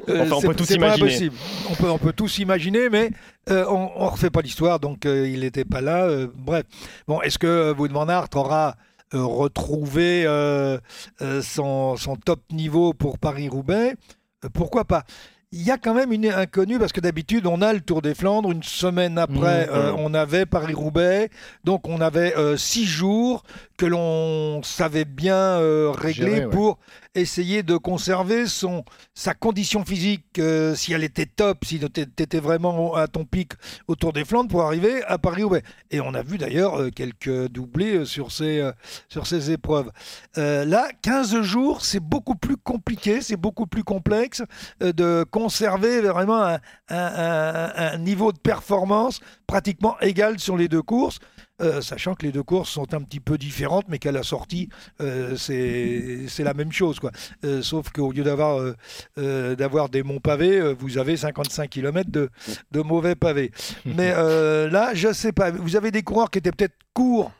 [0.08, 1.02] Enfin, on peut tout pas imaginer.
[1.06, 1.36] impossible.
[1.70, 3.10] On peut, on peut tous imaginer, mais
[3.50, 6.04] euh, on ne refait pas l'histoire, donc euh, il n'était pas là.
[6.04, 6.64] euh, bref.
[7.06, 8.76] Bon, est-ce que van Aert aura
[9.12, 10.26] retrouvé
[11.42, 13.94] son, son top niveau pour Paris-Roubaix?
[14.52, 15.04] Pourquoi pas?
[15.56, 18.16] Il y a quand même une inconnue parce que d'habitude on a le Tour des
[18.16, 19.96] Flandres une semaine après Mmh, euh, mmh.
[20.00, 21.30] on avait Paris-Roubaix
[21.62, 23.44] donc on avait euh, six jours
[23.78, 26.50] que l'on savait bien euh, régler Gérer, ouais.
[26.50, 26.78] pour
[27.14, 32.40] essayer de conserver son, sa condition physique, euh, si elle était top, si tu étais
[32.40, 33.52] vraiment à ton pic
[33.88, 35.62] au Tour des Flandres pour arriver à Paris-Roubaix.
[35.90, 38.68] Et on a vu d'ailleurs euh, quelques doublés euh, sur ces,
[39.08, 39.90] sur ces épreuves.
[40.36, 44.42] Là, 15 jours, c'est beaucoup plus compliqué, c'est beaucoup plus complexe
[44.80, 51.18] de conserver vraiment un- un niveau de performance pratiquement égal sur les deux courses.
[51.60, 54.68] Euh, sachant que les deux courses sont un petit peu différentes, mais qu'à la sortie,
[55.00, 56.98] euh, c'est c'est la même chose.
[56.98, 57.12] Quoi.
[57.44, 58.74] Euh, sauf qu'au lieu d'avoir
[59.16, 62.30] d'avoir des monts pavés, vous avez 55 km de,
[62.72, 63.52] de mauvais pavés.
[63.84, 64.12] Mais
[64.70, 65.50] là, je sais pas.
[65.50, 67.30] Vous avez des coureurs qui étaient peut-être courts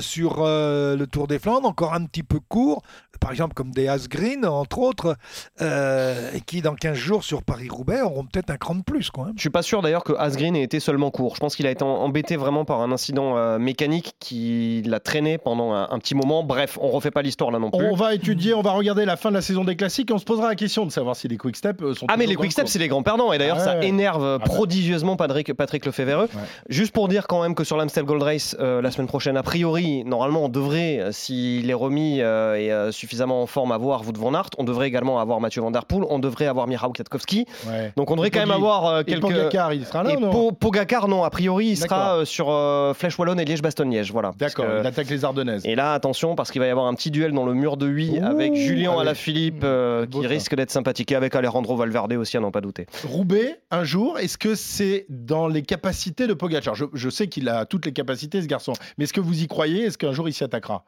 [0.00, 2.82] sur euh, le Tour des Flandres, encore un petit peu courts,
[3.22, 5.16] par exemple comme des Asgreen, entre autres,
[5.60, 9.10] euh, et qui dans 15 jours sur Paris-Roubaix auront peut-être un cran de plus.
[9.10, 9.32] Quoi, hein.
[9.36, 11.36] Je suis pas sûr d'ailleurs que Asgreen ait été seulement court.
[11.36, 15.38] Je pense qu'il a été embêté vraiment par un incident euh, mécanique qui l'a traîné
[15.38, 16.42] pendant un, un petit moment.
[16.42, 17.86] Bref, on refait pas l'histoire là non plus.
[17.86, 20.18] On va étudier, on va regarder la fin de la saison des classiques et on
[20.18, 22.34] se posera la question de savoir si les quick steps euh, sont Ah mais les
[22.34, 23.86] quick steps c'est les grands perdants et d'ailleurs Ah ça ouais.
[23.86, 26.22] énerve Ah prodigieusement Patrick, Patrick Lefebvre.
[26.22, 26.28] Ouais.
[26.68, 29.42] Juste pour dire quand même que sur l'Amstel Gold Race euh, la semaine prochaine a
[29.42, 34.02] priori normalement, on devrait, euh, s'il est remis euh, et euh, suffisamment en forme, avoir
[34.06, 34.48] Wout van Aert.
[34.56, 36.04] On devrait également avoir Mathieu Van Der Poel.
[36.08, 37.44] On devrait avoir Michał Kwiatkowski.
[37.68, 37.92] Ouais.
[37.96, 39.16] Donc on devrait Et quand même avoir euh, Et.
[39.20, 41.22] Pogacar, il sera là Et ou non Po- Pogacar, non.
[41.24, 44.10] A priori, il sera euh, sur euh, Flèche Wallonne et Liège-Bastogne-Liège.
[44.12, 44.32] Voilà.
[44.38, 45.62] D'accord, que- il attaque les Ardennaises.
[45.66, 47.86] Et là, attention, parce qu'il va y avoir un petit duel dans le mur de
[47.86, 49.00] Huy Ouh, avec Julien allez.
[49.02, 50.30] Alaphilippe euh, Beau qui ça.
[50.30, 52.86] risque d'être sympathique et avec Alejandro Valverde aussi, à n'en pas douter.
[53.06, 56.74] Roubaix, un jour, est-ce que c'est dans les capacités de Pogacar?
[56.74, 58.72] Je, je sais qu'il a toutes les capacités, ce garçon.
[58.96, 59.84] Mais est-ce que vous y croyez?
[59.84, 60.84] Est-ce qu'un jour il s'y attaquera?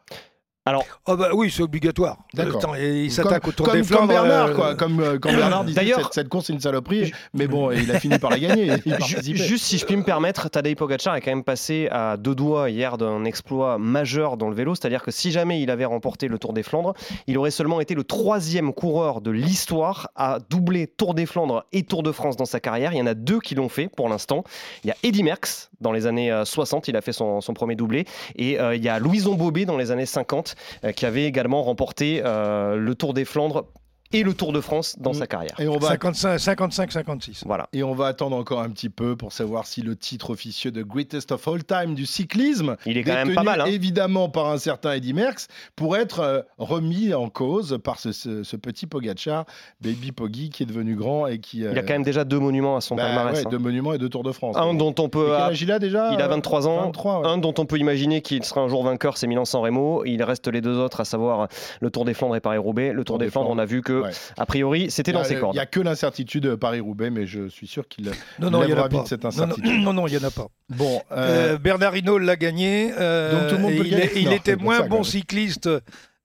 [1.06, 2.16] Oh bah oui, c'est obligatoire.
[2.32, 2.74] D'accord.
[2.78, 4.08] Il comme, s'attaque au Tour comme- des comme Flandres.
[4.08, 4.74] Bernard, euh, quoi.
[4.74, 7.90] Comme euh, quand Bernard disait D'ailleurs- cette, cette course est une saloperie, mais bon, il
[7.90, 8.72] a fini par la gagner.
[9.10, 12.70] Juste si je puis me permettre, Tadej Pogacar est quand même passé à deux doigts
[12.70, 16.38] hier d'un exploit majeur dans le vélo, c'est-à-dire que si jamais il avait remporté le
[16.38, 16.94] Tour des Flandres,
[17.26, 21.82] il aurait seulement été le troisième coureur de l'histoire à doubler Tour des Flandres et
[21.82, 22.92] Tour de France dans sa carrière.
[22.94, 24.44] Il y en a deux qui l'ont fait pour l'instant.
[24.82, 27.52] Il y a Eddy Merckx dans les années euh, 60, il a fait son, son
[27.52, 30.53] premier doublé, et euh, il y a Louison Bobet dans les années 50 euh,
[30.92, 33.66] qui avait également remporté euh, le Tour des Flandres
[34.14, 35.14] et le Tour de France dans Mm.
[35.14, 35.54] sa carrière.
[35.60, 37.42] Et on va 55, 55, 56.
[37.46, 37.68] Voilà.
[37.72, 40.82] Et on va attendre encore un petit peu pour savoir si le titre officieux de
[40.82, 43.60] Greatest of All Time du cyclisme, Il est quand même pas mal.
[43.60, 43.66] hein.
[43.66, 48.42] évidemment par un certain Eddy Merckx, pourrait être euh, remis en cause par ce, ce-
[48.42, 49.44] ce petit Pogacar,
[49.80, 51.58] Baby Poggy, qui est devenu grand et qui...
[51.60, 53.38] Il a euh, quand même déjà deux monuments à son bah palmarès.
[53.40, 53.50] ouais, hein.
[53.50, 54.56] deux monuments et deux Tours de France.
[54.56, 56.82] Un dont on peut quel âge il a déjà Il a 23 ans.
[56.86, 57.26] 23, ouais.
[57.28, 60.04] Un dont on peut imaginer qu'il sera un jour vainqueur, c'est Milan-San Remo.
[60.04, 61.48] Il reste les deux autres, à savoir
[61.80, 62.92] le Tour des Flandres et Paris-Roubaix.
[62.92, 64.10] Le Tour des Flandres, on a vu que, Ouais.
[64.36, 65.54] a priori, c'était dans ses cordes.
[65.54, 68.84] Il n'y a que l'incertitude euh, Paris-Roubaix, mais je suis sûr qu'il Non, non, lèvera
[68.84, 68.98] a pas.
[68.98, 69.80] vite cette Non, non, incertitude.
[69.82, 70.46] non, non, il y en a pas.
[70.70, 72.92] Bon, euh, Euh, Bernard Hinault l'a gagné.
[72.98, 74.78] euh, Donc tout le monde et peut le il, gagner est- il Non, était moins
[74.78, 75.68] ça, bon cycliste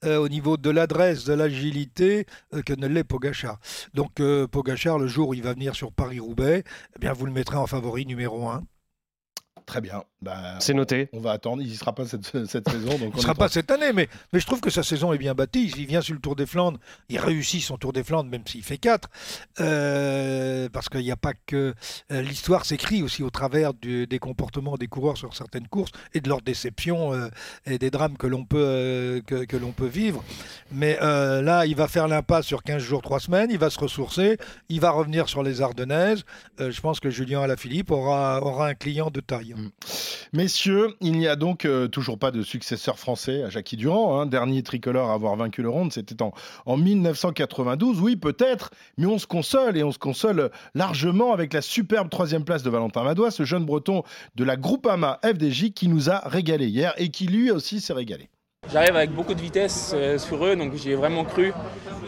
[0.05, 3.59] euh, au niveau de l'adresse, de l'agilité euh, que ne l'est Pogachar.
[3.93, 6.63] Donc euh, Pogachar, le jour où il va venir sur Paris-Roubaix,
[6.95, 8.63] eh bien vous le mettrez en favori numéro 1.
[9.69, 10.03] Très bien.
[10.21, 11.07] Bah, C'est noté.
[11.13, 11.61] on va attendre.
[11.61, 12.89] Il n'y sera pas cette, cette saison.
[12.97, 15.17] Donc Il ne sera pas cette année, mais, mais je trouve que sa saison est
[15.17, 15.71] bien bâtie.
[15.77, 18.63] Il vient sur le Tour des Flandres, il réussit son Tour des Flandres, même s'il
[18.63, 19.07] fait 4.
[20.71, 21.73] parce qu'il n'y a pas que.
[22.11, 26.21] euh, L'histoire s'écrit aussi au travers du- des comportements des coureurs sur certaines courses et
[26.21, 27.27] de leurs déceptions euh,
[27.65, 30.23] et des drames que l'on peut, euh, que, que l'on peut vivre.
[30.71, 33.49] Mais euh, là, il va faire l'impasse sur 15 jours, 3 semaines.
[33.51, 34.37] Il va se ressourcer.
[34.69, 36.23] Il va revenir sur les Ardennaises.
[36.59, 39.55] Euh, je pense que Julien Alaphilippe aura, aura un client de taille.
[40.33, 44.19] Messieurs, il n'y a donc euh, toujours pas de successeur français à Jackie Durand.
[44.21, 44.25] hein.
[44.25, 46.33] dernier tricolore à avoir vaincu le Ronde, c'était en,
[46.65, 47.99] en 1992.
[47.99, 52.43] Oui, peut-être, mais on se console et on se console largement avec la superbe troisième
[52.43, 54.03] place de Valentin Madois, ce jeune breton
[54.35, 58.29] de la Groupama FDJ qui nous a régalé hier et qui lui aussi s'est régalé.
[58.71, 61.53] J'arrive avec beaucoup de vitesse euh, sur eux, donc j'y ai vraiment cru.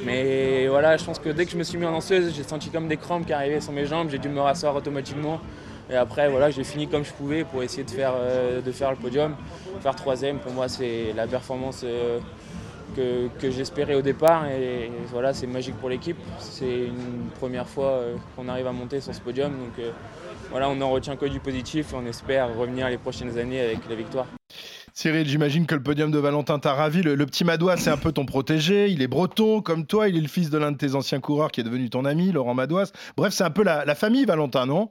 [0.06, 2.70] Mais voilà, je pense que dès que je me suis mis en lanceuse, j'ai senti
[2.70, 5.40] comme des crampes qui arrivaient sur mes jambes, j'ai dû me rasseoir automatiquement.
[5.91, 8.91] Et après, voilà, j'ai fini comme je pouvais pour essayer de faire, euh, de faire
[8.91, 9.36] le podium.
[9.82, 12.19] Faire troisième, pour moi, c'est la performance euh,
[12.95, 14.47] que, que j'espérais au départ.
[14.47, 16.17] Et, voilà, c'est magique pour l'équipe.
[16.39, 19.51] C'est une première fois euh, qu'on arrive à monter sur ce podium.
[19.51, 19.86] Donc
[20.49, 23.95] voilà, on n'en retient que du positif on espère revenir les prochaines années avec la
[23.95, 24.27] victoire.
[24.93, 27.01] Cyril, j'imagine que le podium de Valentin t'a ravi.
[27.01, 28.89] Le, petit Madois, c'est un peu ton protégé.
[28.89, 30.08] Il est breton comme toi.
[30.08, 32.32] Il est le fils de l'un de tes anciens coureurs qui est devenu ton ami,
[32.32, 32.86] Laurent Madois.
[33.17, 34.89] Bref, c'est un peu la famille, Valentin, non?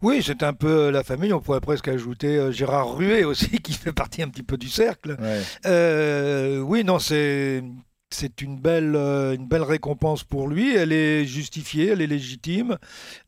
[0.00, 1.32] Oui, c'est un peu la famille.
[1.32, 4.68] On pourrait presque ajouter euh, Gérard Ruet aussi, qui fait partie un petit peu du
[4.68, 5.16] cercle.
[5.20, 5.40] Ouais.
[5.66, 7.62] Euh, oui, non, c'est
[8.10, 10.74] c'est une belle euh, une belle récompense pour lui.
[10.74, 12.76] Elle est justifiée, elle est légitime,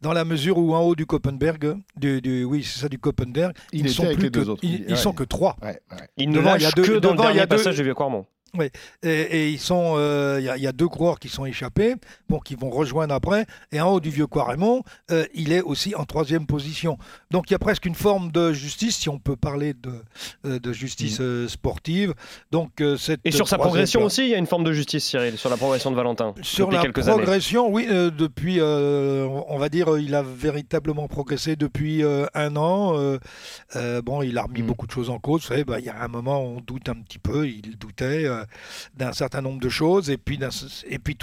[0.02, 3.52] dans la mesure où en haut du Koppenberg, du, du- oui, c'est ça du Koppenberg,
[3.72, 4.60] Il ils était sont plus que, autres.
[4.64, 5.16] Ils, Il- ils sont ouais.
[5.16, 5.56] que trois.
[5.62, 6.08] Ouais, ouais.
[6.18, 7.56] Il ne Devant, il y a deux- que dans devant, le il y a deux-
[7.56, 8.26] passage de Vieux-Cormont.
[8.62, 11.44] Et, et ils sont, euh, il y, a- il y a deux coureurs qui sont
[11.44, 11.94] échappés,
[12.28, 13.46] bon, qui vont rejoindre après.
[13.72, 16.98] Et en haut du vieux Quaremont, euh, il est aussi en troisième position.
[17.30, 19.92] Donc il y a presque une forme de justice, si on peut parler de,
[20.46, 22.14] euh, de justice euh, sportive.
[22.50, 25.04] Donc cette Et sur sa progression place- aussi, il y a une forme de justice,
[25.04, 26.34] Cyril, sur la progression de Valentin.
[26.42, 27.16] Sur depuis la quelques années.
[27.18, 32.02] progression, oui, depuis, on va dire, il a véritablement progressé depuis
[32.34, 32.96] un an.
[34.04, 34.66] Bon, il a remis Mm.
[34.66, 35.42] beaucoup de choses en cause.
[35.42, 37.48] Vous savez, bah, il y a un moment, on doute un petit peu.
[37.48, 38.26] Il doutait
[38.94, 40.38] d'un certain nombre de choses, et puis,
[40.86, 41.16] et puis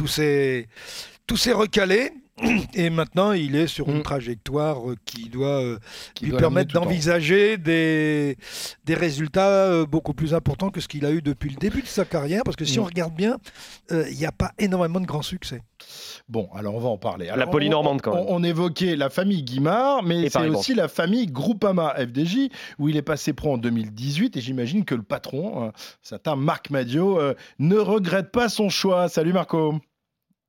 [1.54, 2.12] recalé.
[2.74, 4.04] Et maintenant, il est sur une Mm.
[4.04, 5.78] trajectoire euh, qui doit euh,
[6.16, 8.38] Qui lui doit permettre d'envisager des,
[8.86, 11.88] des résultats euh, beaucoup plus importants que ce qu'il a eu depuis le début de
[11.88, 12.44] sa carrière.
[12.44, 12.82] Parce que si Mm.
[12.82, 13.38] on regarde bien,
[13.92, 15.62] euh, il n'y a pas énormément de grands succès.
[16.30, 17.26] Bon, alors on va en parler.
[17.28, 18.24] La Alors, on- polynormande, quand même.
[18.28, 23.02] on évoquait la famille Guimard, mais c'est aussi la famille Groupama FDJ, où il est
[23.02, 24.38] passé pro en 2018.
[24.38, 29.10] Et j'imagine que le patron, certain Marc Madio, euh, ne regrette pas son choix.
[29.10, 29.76] Salut Marco.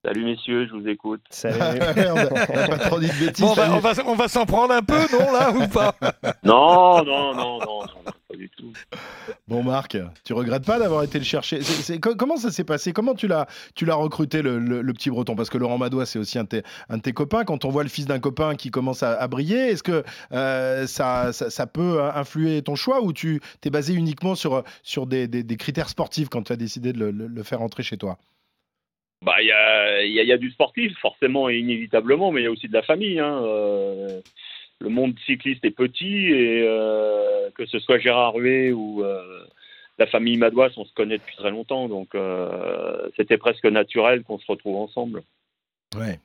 [0.05, 1.21] Salut messieurs, je vous écoute.
[1.31, 1.59] Salut.
[1.61, 3.45] on n'a pas trop dit de bêtises.
[3.45, 3.77] Bon, on va, Salut.
[3.77, 5.95] on va, on va s'en prendre un peu, non, là, ou pas?
[6.43, 8.73] Non, non, non, non, non, pas du tout.
[9.47, 11.61] Bon, Marc, tu regrettes pas d'avoir été le chercher?
[12.01, 12.93] Comment ça s'est passé?
[12.93, 15.37] Comment tu l'as, tu l'as recruté, le, petit breton?
[15.37, 16.62] Parce que Laurent Madois, c'est aussi un de,
[17.01, 17.45] tes, copains.
[17.45, 21.33] Quand on voit le fils d'un copain qui commence à, briller, est-ce que euh, ça,
[21.33, 26.29] ça, peut influer ton choix ou tu t'es basé uniquement sur, sur des, critères sportifs
[26.29, 28.19] quand tu as décidé de le, faire entrer chez toi?
[29.23, 32.73] Bah, il y a, du sportif, forcément et inévitablement, mais il y a aussi de
[32.73, 33.21] la famille.
[33.21, 33.41] Hein.
[33.45, 34.21] Euh,
[34.81, 39.45] le monde cycliste est petit et euh, que ce soit Gérard Huet ou euh,
[39.99, 42.17] la famille Madouas, on se connaît depuis très longtemps, donc
[43.17, 45.23] c'était presque naturel qu'on se retrouve ensemble.
[45.97, 46.19] Ouais,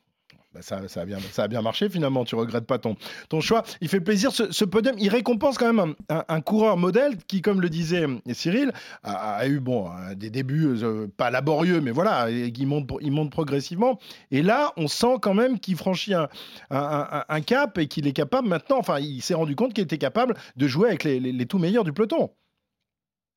[0.58, 2.96] bah, ça, a bien, ça a bien marché finalement, tu regrettes pas ton,
[3.42, 3.64] choix.
[3.82, 7.70] Il fait plaisir, ce, podium, il récompense quand même un, coureur modèle qui, comme le
[7.70, 8.72] disait Cyril,
[9.04, 14.00] a, eu bon, des débuts euh, pas laborieux, mais voilà, il monte, il monte progressivement.
[14.32, 18.78] Et là, on sent quand même qu'il franchit un, cap et qu'il est capable maintenant,
[18.80, 21.84] enfin, il s'est rendu compte qu'il était capable de jouer avec les, les, tout meilleurs
[21.84, 22.32] du peloton.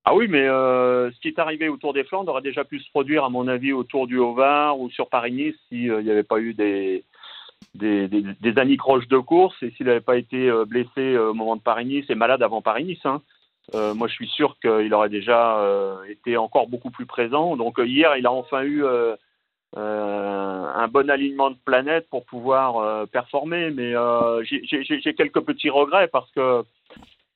[0.05, 2.91] Ah oui, mais euh, ce qui est arrivé autour des Flandres aurait déjà pu se
[2.91, 6.41] produire, à mon avis, autour du Haut-Var ou sur Paris-Nice s'il euh, n'y avait pas
[6.41, 7.05] eu des,
[7.75, 11.57] des, des, des de course et s'il n'avait pas été euh, blessé euh, au moment
[11.57, 13.05] de Paris-Nice et malade avant Paris-Nice.
[13.05, 13.23] Hein.
[13.75, 15.63] Euh, moi, je suis sûr qu'il aurait déjà
[16.09, 17.57] été encore beaucoup plus présent.
[17.57, 18.85] Donc hier, il a enfin eu
[19.77, 23.71] un bon alignement de planète pour pouvoir performer.
[23.71, 23.95] Mais
[24.43, 26.65] j'ai quelques petits regrets parce que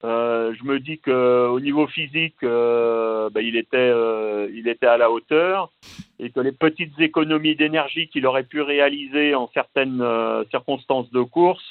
[0.04, 3.92] je me dis qu'au niveau physique, ben, il, était,
[4.52, 5.70] il était à la hauteur
[6.18, 11.22] et que les petites économies d'énergie qu'il aurait pu réaliser en certaines euh, circonstances de
[11.22, 11.64] course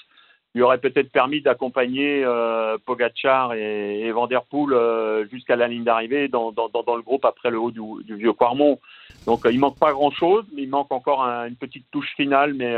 [0.55, 6.51] lui auraient peut-être permis d'accompagner euh, Pogachar et, et euh, jusqu'à la ligne d'arrivée dans,
[6.51, 8.79] le groupe après le haut du, vieux Quarmont.
[9.25, 12.75] Donc il manque pas grand-chose, mais il manque encore une petite touche finale, mais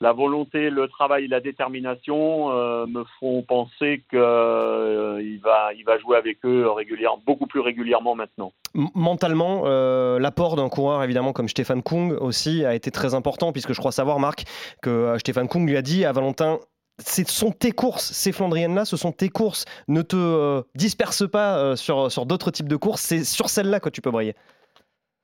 [0.00, 5.98] la volonté, le travail, la détermination euh, me font penser qu'il euh, va, il va
[5.98, 8.52] jouer avec eux régulièrement, beaucoup plus régulièrement maintenant.
[8.94, 13.74] mentalement, euh, l'apport d'un coureur évidemment comme Stéphane Kung aussi a été très important, puisque
[13.74, 14.44] je crois savoir, Marc,
[14.80, 16.58] que Stéphane Kung lui a dit à Valentin
[17.02, 19.64] ce sont tes courses, ces Flandriennes-là, ce sont tes courses.
[19.88, 24.02] Ne te disperse pas sur, sur d'autres types de courses, c'est sur celle-là que tu
[24.02, 24.34] peux briller.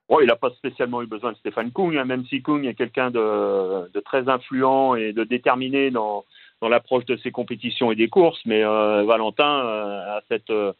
[0.09, 2.75] Bon, il n'a pas spécialement eu besoin de Stéphane Kung, hein, même si Kung est
[2.75, 6.25] quelqu'un de, de, très influent et de déterminé dans,
[6.61, 8.41] dans l'approche de ses compétitions et des courses.
[8.45, 10.73] Mais euh, Valentin euh, a cette, euh,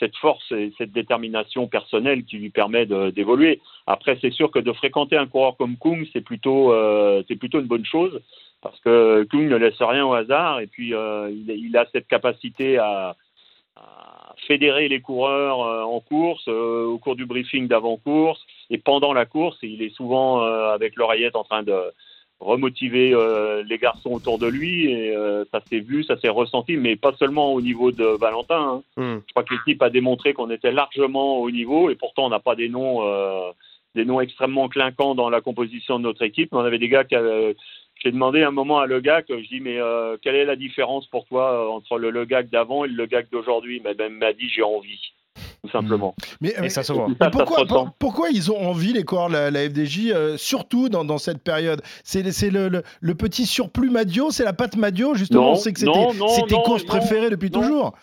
[0.00, 3.60] cette force et cette détermination personnelle qui lui permet d'évoluer.
[3.86, 6.74] Après, c'est sûr que de fréquenter un coureur comme Kung, c'est plutôt,
[7.28, 8.20] c'est plutôt une bonne chose
[8.62, 12.78] parce que Kung ne laisse rien au hasard et puis il, il, a cette capacité
[12.78, 13.16] à,
[13.76, 19.58] à fédérer les coureurs en course, au cours du briefing d'avant-course, et pendant la course,
[19.62, 21.78] il est souvent euh, avec l'oreillette en train de
[22.40, 26.78] remotiver euh, les garçons autour de lui et euh, ça s'est vu, ça s'est ressenti,
[26.78, 28.82] mais pas seulement au niveau de Valentin.
[28.96, 29.02] Hein.
[29.02, 29.20] Hmm.
[29.26, 32.40] Je crois que l'équipe a démontré qu'on était largement au niveau et pourtant on n'a
[32.40, 33.02] pas des noms,
[33.94, 36.48] des noms extrêmement clinquants dans la composition de notre équipe.
[36.52, 37.14] On avait des gars qui
[38.02, 39.78] j'ai demandé un moment à Le Gag, je dis mais
[40.22, 43.26] quelle est la différence pour toi entre le Le Gag d'avant et le Le Gag
[43.30, 43.80] d'aujourd'hui?
[43.80, 45.12] Ben, Il m'a dit j'ai envie
[45.64, 46.14] tout simplement.
[46.40, 47.06] Mais, ça se voit.
[47.30, 51.42] pourquoi, pourquoi, ils ont envie, les corps, la, la FDJ, euh, surtout dans, dans, cette
[51.42, 51.80] période?
[52.02, 56.46] C'est le, le, petit surplus Madio, c'est la pâte Madio, justement On sait que c'était
[56.48, 57.94] tes courses préférées depuis toujours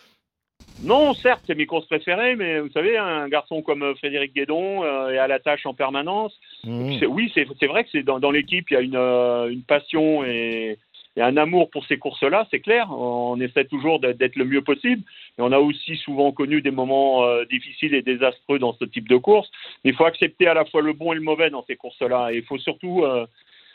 [0.82, 4.84] non, certes, c'est mes courses préférées, mais vous savez, un garçon comme euh, Frédéric Guédon
[4.86, 6.40] euh, est à la tâche en permanence.
[6.64, 7.04] Mmh.
[7.10, 10.78] Oui, c'est vrai que c'est dans, dans l'équipe, il y a une, une passion et,
[11.18, 12.90] un amour pour ces courses-là, c'est clair.
[12.92, 15.04] On essaie toujours d'être le mieux possible.
[15.38, 19.10] Et on a aussi souvent connu des moments euh, difficiles et désastreux dans ce type
[19.10, 19.50] de course.
[19.84, 22.32] Mais il faut accepter à la fois le bon et le mauvais dans ces courses-là.
[22.32, 23.26] Et il faut surtout euh,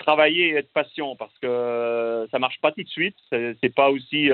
[0.04, 3.16] travailler et être patient parce que euh, ça marche pas tout de suite.
[3.30, 4.30] C'est pas aussi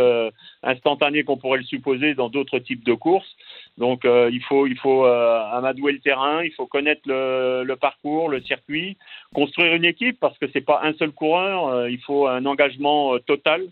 [0.63, 3.37] instantané qu'on pourrait le supposer dans d'autres types de courses.
[3.79, 8.29] Donc euh, il faut, il faut euh, amadouer le terrain, il faut connaître le, parcours,
[8.29, 8.97] le circuit,
[9.35, 13.19] construire une équipe parce que c'est pas un seul coureur, euh, il faut un engagement
[13.21, 13.63] total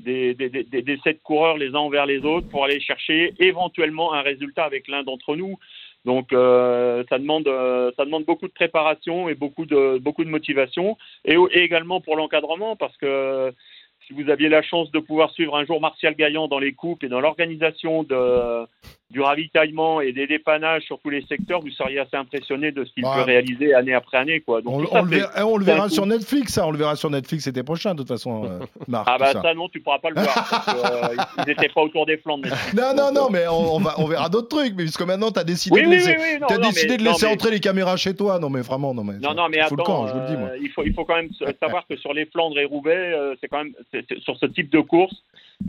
[0.00, 4.12] des, des, des, des, sept coureurs les uns envers les autres pour aller chercher éventuellement
[4.12, 5.58] un résultat avec l'un d'entre nous.
[6.06, 7.48] Donc ça demande
[7.96, 10.96] ça demande beaucoup de préparation et beaucoup de beaucoup de motivation.
[11.24, 13.52] Et, et également pour l'encadrement parce que
[14.06, 17.02] si vous aviez la chance de pouvoir suivre un jour Martial Gaillan dans les coupes
[17.02, 18.66] et dans l'organisation de,
[19.10, 22.92] du ravitaillement et des dépannages sur tous les secteurs, vous seriez assez impressionné de ce
[22.92, 24.40] qu'il peut réaliser année après année.
[24.40, 24.62] Quoi.
[24.62, 26.66] Donc, on, le verra, on, le verra, sur Netflix, ça.
[26.66, 29.06] On le verra sur Netflix l'été prochain, de toute façon, euh, Marc.
[29.08, 29.54] Ah bah ça.
[29.54, 30.34] non, tu pourras pas le voir.
[30.34, 32.48] parce euh, ils n'étaient pas autour des Flandres.
[32.76, 34.74] Non, non, non, mais on, va, on verra d'autres trucs.
[34.76, 36.16] Mais puisque maintenant, tu as décidé de laisser,
[36.48, 38.40] as décidé de laisser entrer les caméras chez toi.
[38.40, 39.18] Non, mais vraiment, non, mais.
[39.18, 40.48] Non, non, mais attends, je vous le dis, moi.
[40.48, 43.46] Euh, il, faut, il faut quand même savoir que sur les Flandres et Roubaix, c'est
[43.46, 43.74] quand même
[44.20, 45.14] sur ce type de course,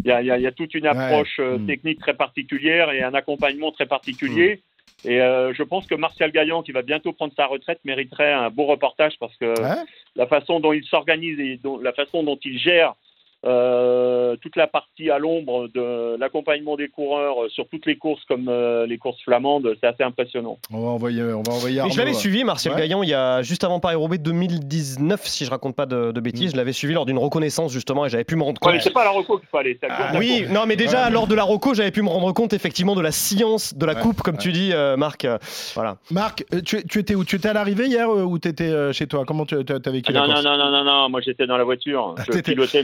[0.04, 1.58] il y a, y a, toute une approche Ouais.
[1.58, 1.68] Mm.
[1.68, 4.62] technique très particulière et un accompagnement très particulier.
[5.06, 8.50] Et euh, je pense que Martial Gaillan, qui va bientôt prendre sa retraite, mériterait un
[8.50, 9.84] beau reportage parce que Ouais.
[10.16, 12.94] la façon dont il s'organise et dont- la façon dont il gère euh,
[13.44, 18.48] toute la partie à l'ombre de l'accompagnement des coureurs euh, sur toutes les courses comme
[18.50, 20.58] euh, les courses flamandes, c'est assez impressionnant.
[20.72, 21.94] On va envoyer, on va envoyer Arnaud.
[21.94, 22.88] je l'avais suivi, Martial Ouais.
[22.88, 26.24] Il y a juste avant Paris-Roubaix 2019, si je raconte pas de, de Mm.
[26.24, 26.52] bêtises.
[26.52, 28.74] Je l'avais suivi lors d'une reconnaissance, justement, et j'avais pu me rendre compte.
[28.74, 29.78] Ouais, c'est pas la reco qu'il fallait.
[29.90, 31.12] Ah, oui, non, mais déjà, Ouais.
[31.12, 33.94] lors de la Roco, j'avais pu me rendre compte effectivement de la science de la
[33.94, 34.42] Ouais, coupe, comme ouais.
[34.42, 35.26] tu dis, euh, Marc.
[35.26, 35.38] Euh,
[35.76, 35.98] Voilà.
[36.12, 37.24] Marc, euh, tu, tu étais où?
[37.24, 39.24] Tu étais à l'arrivée hier euh, ou tu étais chez toi?
[39.26, 41.58] Comment tu as vécu Ah, la non, non, non, non, non, non, moi j'étais dans
[41.58, 42.16] la voiture.
[42.32, 42.84] Je pilotais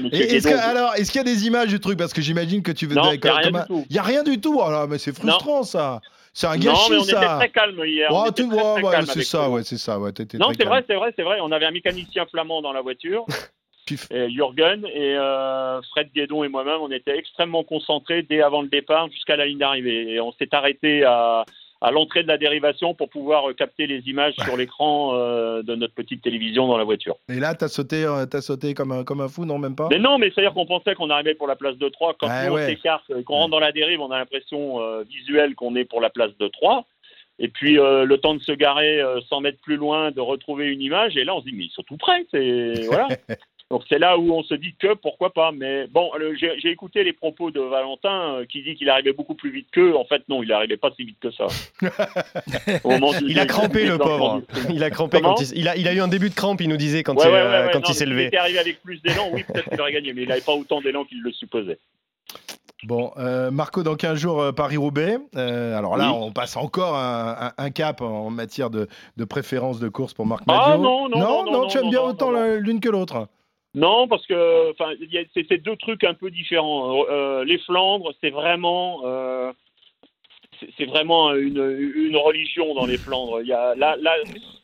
[0.56, 1.98] Que, alors, est-ce qu'il y a des images du truc?
[1.98, 3.86] Parce que j'imagine que tu Non, faisais il y a rien du tout.
[3.89, 4.62] Il y a rien du tout?
[4.62, 6.02] Alors, mais c'est frustrant ça.
[6.34, 7.36] C'est un Non, gâchis mais on était ça.
[7.38, 8.12] très calme hier.
[8.12, 10.12] Ouais, très ouais, calme c'est ça, ouais, c'est ça, ouais.
[10.12, 11.38] t'étais Non, c'est vrai, c'est vrai, c'est vrai.
[11.42, 13.26] On avait un mécanicien flamand dans la voiture,
[14.12, 18.68] et Jürgen, et euh, Fred Guédon et moi-même, on était extrêmement concentrés dès avant le
[18.68, 20.13] départ jusqu'à la ligne d'arrivée.
[20.13, 21.46] Et on s'est arrêté à,
[21.84, 25.76] à l'entrée de la dérivation pour pouvoir euh, capter les images sur l'écran euh, de
[25.76, 27.17] notre petite télévision dans la voiture.
[27.28, 29.89] Et là, t'as sauté, euh, t'as sauté comme un, comme un fou, non, même pas?
[29.91, 32.15] Mais non, mais c'est-à-dire qu'on pensait qu'on arrivait pour la place de 3.
[32.17, 32.67] Quand Ah on ouais.
[32.67, 36.00] s'écarte et qu'on rentre dans la dérive, on a l'impression euh, visuelle qu'on est pour
[36.00, 36.86] la place de 3.
[37.39, 40.82] Et puis, le temps de se garer euh, 100 mètres plus loin, de retrouver une
[40.82, 41.17] image.
[41.17, 42.26] Et là, on se dit, mais ils sont tout prêts.
[42.32, 42.86] C'est...
[42.86, 43.08] Voilà.
[43.74, 45.52] Donc, c'est là où on se dit que pourquoi pas.
[45.52, 49.50] Mais bon, j'ai, écouté les propos de Valentin euh, qui dit qu'il arrivait beaucoup plus
[49.50, 49.96] vite qu'eux.
[49.96, 51.48] En fait, non, il n'arrivait pas si vite que ça.
[52.84, 54.44] Au moment du- Il a crampé le pauvre.
[54.70, 56.70] Il a crampé quand il, il a, il a eu un début de crampe, il
[56.70, 58.30] nous disait quand Ouais, il, ouais, euh, ouais, ouais, quand non, il s'est levé.
[58.38, 61.04] arrivé avec plus d'élan, oui, peut-être qu'il aurait gagné, mais il n'avait pas autant d'élan
[61.04, 61.80] qu'il le supposait.
[62.84, 65.18] Bon, euh, Marco, dans 15 jours, euh, Paris-Roubaix.
[65.36, 66.18] Euh, alors là, Oui.
[66.22, 70.26] on passe encore un, un- un cap en matière de, de préférence de course pour
[70.26, 70.84] Marc Ah, Madio.
[70.84, 73.30] non, non, non, non, tu aimes non, bien non, autant non, l'une que l'autre.
[73.76, 74.94] Non, parce que enfin,
[75.34, 77.04] c'est deux trucs un peu différents.
[77.10, 79.52] Euh, les Flandres, c'est vraiment, euh,
[80.78, 83.42] c'est- vraiment une, une religion dans les Flandres.
[83.42, 84.14] Il y a là, là,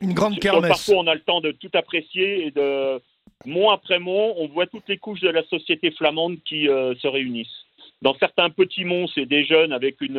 [0.02, 0.70] Une grande sur le kermesse.
[0.86, 3.02] parcours, on a le temps de tout apprécier et de
[3.46, 7.08] mont après mont, on voit toutes les couches de la société flamande qui euh, se
[7.08, 7.66] réunissent.
[8.02, 10.18] Dans certains petits monts, c'est des jeunes avec une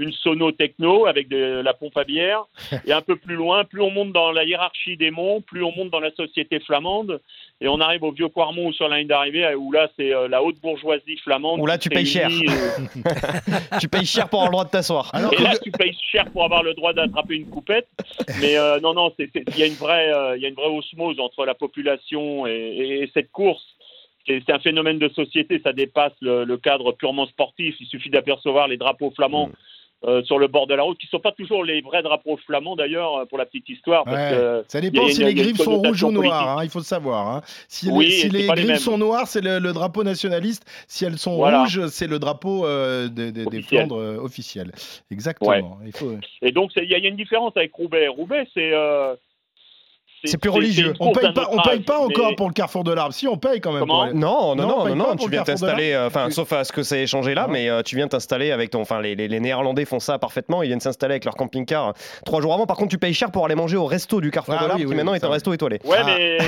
[0.00, 2.44] une sono techno avec de la pompe à bière.
[2.86, 5.72] Et un peu plus loin, plus on monte dans la hiérarchie des monts, plus on
[5.76, 7.20] monte dans la société flamande.
[7.60, 10.28] Et on arrive au vieux Quarmont ou sur la ligne d'arrivée, où là, c'est euh,
[10.28, 11.60] la haute bourgeoisie flamande.
[11.60, 12.28] Où là, tu payes euh,
[13.80, 15.10] tu payes cher pour avoir le droit de t'asseoir.
[15.12, 17.88] Alors et que là, tu payes cher pour avoir le droit d'attraper une coupette.
[18.40, 20.68] Mais euh, non, non, il y a une vraie, euh, il y a une vraie
[20.68, 23.62] osmose entre la population et, et- et cette course.
[24.26, 27.74] C'est un phénomène de société, ça dépasse le, le cadre purement sportif.
[27.80, 29.52] Il suffit d'apercevoir les drapeaux flamands Mm.
[30.04, 32.38] Euh, sur le bord de la route, qui ne sont pas toujours les vrais drapeaux
[32.46, 34.04] flamands d'ailleurs, euh, pour la petite histoire.
[34.04, 34.30] Parce Ouais.
[34.36, 36.84] que, Ça dépend si une- les griffes sont rouges ou noires, hein, il faut le
[36.84, 37.28] savoir.
[37.28, 37.42] hein.
[37.68, 40.64] Si les, Oui, griffes sont noires, c'est le, le drapeau nationaliste.
[40.88, 41.60] Si elles sont Voilà.
[41.64, 43.62] rouges, c'est le drapeau euh, des-.
[43.62, 44.72] Flandres euh, officiel.
[45.10, 45.78] Exactement.
[45.84, 46.12] Il faut...
[46.42, 48.08] Et donc, il y, y a une différence avec Roubaix.
[48.08, 48.72] Roubaix, c'est.
[50.24, 50.92] C'est plus religieux.
[51.00, 53.14] On paye pas, on paye âge, pas encore mais- pour le carrefour de l'arbre.
[53.14, 53.86] Si on paye quand même.
[53.86, 56.64] Pour Non, non, Non, on non, tu viens Carrefour de t'installer, euh, enfin, sauf à
[56.64, 59.14] ce que ça ait changé là, mais euh, tu viens t'installer avec ton, enfin, les,
[59.14, 61.92] les, les Néerlandais font ça parfaitement, ils viennent s'installer avec leur camping-car euh,
[62.26, 62.66] trois jours avant.
[62.66, 64.74] Par contre, tu payes cher pour aller manger au resto du Carrefour Ah de l'Arbre,
[64.76, 65.78] oui, qui oui, maintenant oui, est un resto étoilé.
[65.84, 66.04] Ouais, Ah.
[66.04, 66.38] mais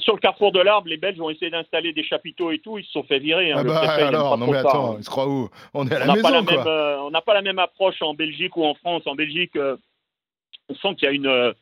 [0.00, 2.84] sur, le carrefour de l'arbre, les Belges ont essayé d'installer des chapiteaux et tout, ils
[2.84, 3.50] se sont fait virer.
[3.52, 3.56] hein.
[3.58, 4.96] Ah Le bah préfet, alors, non mais attends, hein.
[4.98, 5.48] il se croit où?
[5.72, 6.56] On est à On la n'a pas, maison la quoi.
[6.58, 9.02] même, euh, on n'a pas la même approche en Belgique ou en France.
[9.06, 9.76] En Belgique, euh,
[10.68, 11.52] on sent qu'il y a une, euh,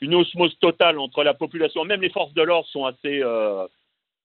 [0.00, 1.84] une osmose totale entre la population.
[1.84, 3.66] Même les forces de l'ordre sont assez, euh,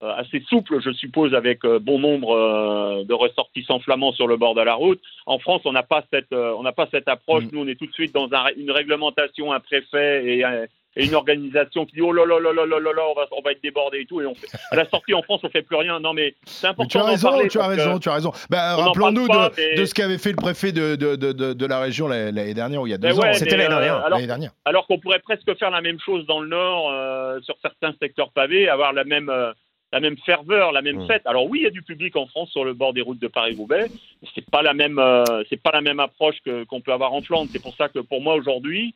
[0.04, 4.38] euh, assez souples, je suppose, avec euh, bon nombre euh, de ressortissants flamands sur le
[4.38, 5.02] bord de la route.
[5.26, 7.44] En France, on n'a pas cette, euh, on n'a pas cette approche.
[7.46, 7.50] Mm.
[7.54, 11.06] Nous, on est tout de suite dans un une réglementation, un préfet et, un- et
[11.06, 13.42] une organisation qui dit oh là là là là là là là, on va, on
[13.42, 14.20] va être débordé et tout.
[14.22, 16.00] Et on fait- à la sortie en France, on fait plus rien.
[16.00, 16.90] Non, mais c'est Mais important.
[16.90, 18.32] tu as d'en raison, parler tu as raison, tu as raison.
[18.50, 21.32] Bah, on en Rappelons-nous de, mais- de ce qu'avait fait le préfet de, de, de,
[21.32, 23.22] de, de la région l'année dernière ou il y a deux Ben ans.
[23.22, 23.96] ouais, C'était mais, l'année dernière.
[23.96, 24.52] euh, alors, L'année dernière.
[24.66, 28.32] alors qu'on pourrait presque faire la même chose dans le Nord, euh, sur certains secteurs
[28.32, 29.54] pavés, avoir la même, euh,
[29.94, 31.08] la même ferveur, la même Mm.
[31.08, 31.22] fête.
[31.26, 33.28] Alors oui, il y a du public en France sur le bord des routes de
[33.28, 33.88] Paris-Roubaix,
[34.22, 37.14] mais c'est pas la même, euh, c'est pas la même approche que- qu'on peut avoir
[37.14, 37.50] en Flandre.
[37.52, 38.94] C'est pour ça que pour moi aujourd'hui,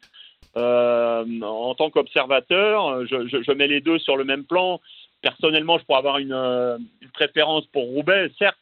[0.58, 4.80] euh, en tant qu'observateur, je, mets les deux sur le même plan.
[5.22, 6.78] Personnellement, je pourrais avoir une, euh,
[7.14, 8.58] préférence pour Roubaix, certes.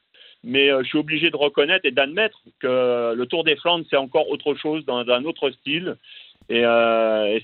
[0.46, 3.98] Mais euh, je suis obligé de reconnaître et d'admettre que le Tour des Flandres, c'est
[3.98, 5.96] encore autre chose, dans un autre style.
[6.50, 6.64] Et,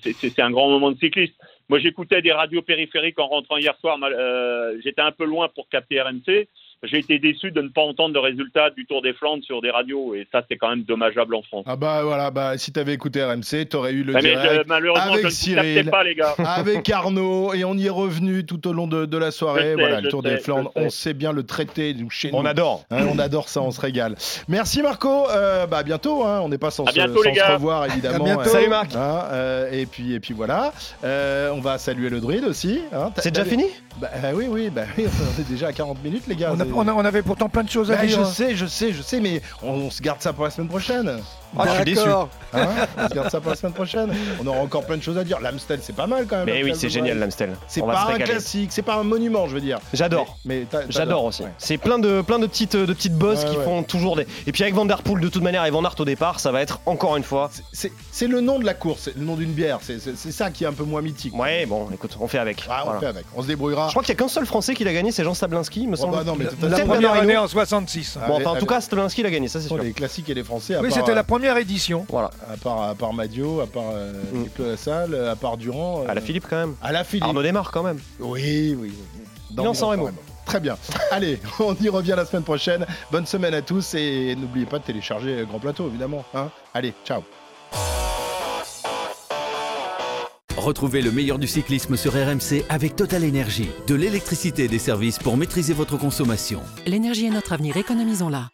[0.01, 1.35] c'est- un grand moment de cycliste.
[1.69, 3.97] Moi, j'écoutais des radios périphériques en rentrant hier soir.
[4.83, 6.47] J'étais un peu loin pour capter RMC.
[6.83, 9.69] J'ai été déçu de ne pas entendre de résultats du Tour des Flandres sur des
[9.69, 10.15] radios.
[10.15, 11.65] Et ça, c'est quand même dommageable en France.
[11.67, 14.39] Ah bah voilà, bah, si tu avais écouté RMC, tu aurais eu le mais direct
[14.63, 16.35] je- malheureusement, avec je ne Cyril, pas, les gars.
[16.45, 19.61] avec Arnaud, et on y est revenu tout au long de, de la soirée.
[19.61, 20.81] Sais, voilà, le Tour sais, des Flandres, sais.
[20.85, 22.09] on sait bien le traiter nous.
[22.33, 22.85] On adore.
[22.91, 24.15] Hein, on adore ça, on se régale.
[24.47, 27.35] Merci Marco, euh, bah à bientôt, hein, on n'est pas sans, se, bientôt, les sans
[27.35, 27.53] se gars.
[27.55, 28.23] revoir évidemment.
[28.23, 28.41] À bientôt.
[28.41, 28.95] euh, Salut, Marc.
[28.95, 30.71] hein, euh, et puis et puis voilà,
[31.03, 32.79] Euh, on va saluer le druide aussi.
[32.93, 33.11] hein.
[33.17, 33.69] C'est déjà t'avais- fini
[34.01, 36.53] Bah euh, oui oui, bah oui, on est déjà à 40 minutes les gars.
[36.53, 38.19] On, on a- on avait pourtant plein de choses à Bah, dire.
[38.25, 40.67] je sais, je sais, je sais, mais on, on se garde ça pour la semaine
[40.69, 41.19] prochaine.
[41.57, 42.07] Ah, je suis déçu.
[42.07, 42.27] Hein
[42.97, 44.11] on se garde ça pour la semaine prochaine.
[44.43, 45.39] On aura encore plein de choses à dire.
[45.39, 46.45] L'Amstel, c'est pas mal quand même.
[46.45, 47.55] Mais oui, c'est génial l'Amstel.
[47.67, 49.79] C'est pas un classique, c'est pas un monument, je veux dire.
[49.93, 50.37] J'adore.
[50.45, 50.65] Mais.
[50.89, 51.43] J'adore aussi.
[51.43, 51.49] Ouais.
[51.57, 53.63] C'est plein de plein de petites de petites bosses Ouais, qui ouais.
[53.63, 54.25] font toujours des.
[54.47, 56.51] Et puis avec Van Der Poel de toute manière et Van Aert au départ, ça
[56.51, 57.49] va être encore une fois.
[57.71, 59.79] C'est- le nom de la course, c'est le nom d'une bière.
[59.81, 59.99] C'est
[60.31, 61.33] ça qui est un peu moins mythique.
[61.33, 62.63] Ouais, bon, écoute, on fait avec.
[62.69, 62.99] Ah, on Voilà.
[62.99, 63.87] fait avec, on se débrouillera.
[63.87, 65.93] Je crois qu'il y a qu'un seul Français qui l'a gagné, c'est Jean Stablinski, me
[65.93, 66.15] Oh, semble.
[66.17, 68.17] bah non, mais La première année en 66.
[68.21, 69.83] Ah, Bon, enfin, en tout cas, Stablinski l'a gagné, ça c'est ce sont sûr.
[69.83, 70.77] les classiques et les Français.
[70.81, 72.05] Oui, c'était euh, la première édition.
[72.09, 72.29] Voilà.
[72.51, 74.37] À part, à part Madio, à part euh, Mm.
[74.43, 76.03] Nicolas Lassalle, à part Durand.
[76.07, 76.75] À la Philippe quand même.
[76.81, 77.23] À la Philippe.
[77.25, 77.99] Arnaud démarre quand même.
[78.19, 78.93] Oui, oui.
[79.51, 80.09] Dans Bilan sans Remo.
[80.45, 80.77] Très bien.
[81.11, 82.85] Allez, on y revient la semaine prochaine.
[83.11, 86.23] Bonne semaine à tous et n'oubliez pas de télécharger Grand Plateau, évidemment.
[86.33, 86.49] hein.
[86.73, 87.21] Allez, ciao.
[90.57, 93.69] Retrouvez le meilleur du cyclisme sur RMC avec Total Énergie.
[93.87, 96.59] De l'électricité et des services pour maîtriser votre consommation.
[96.85, 98.49] L'énergie est notre avenir, économisons-la.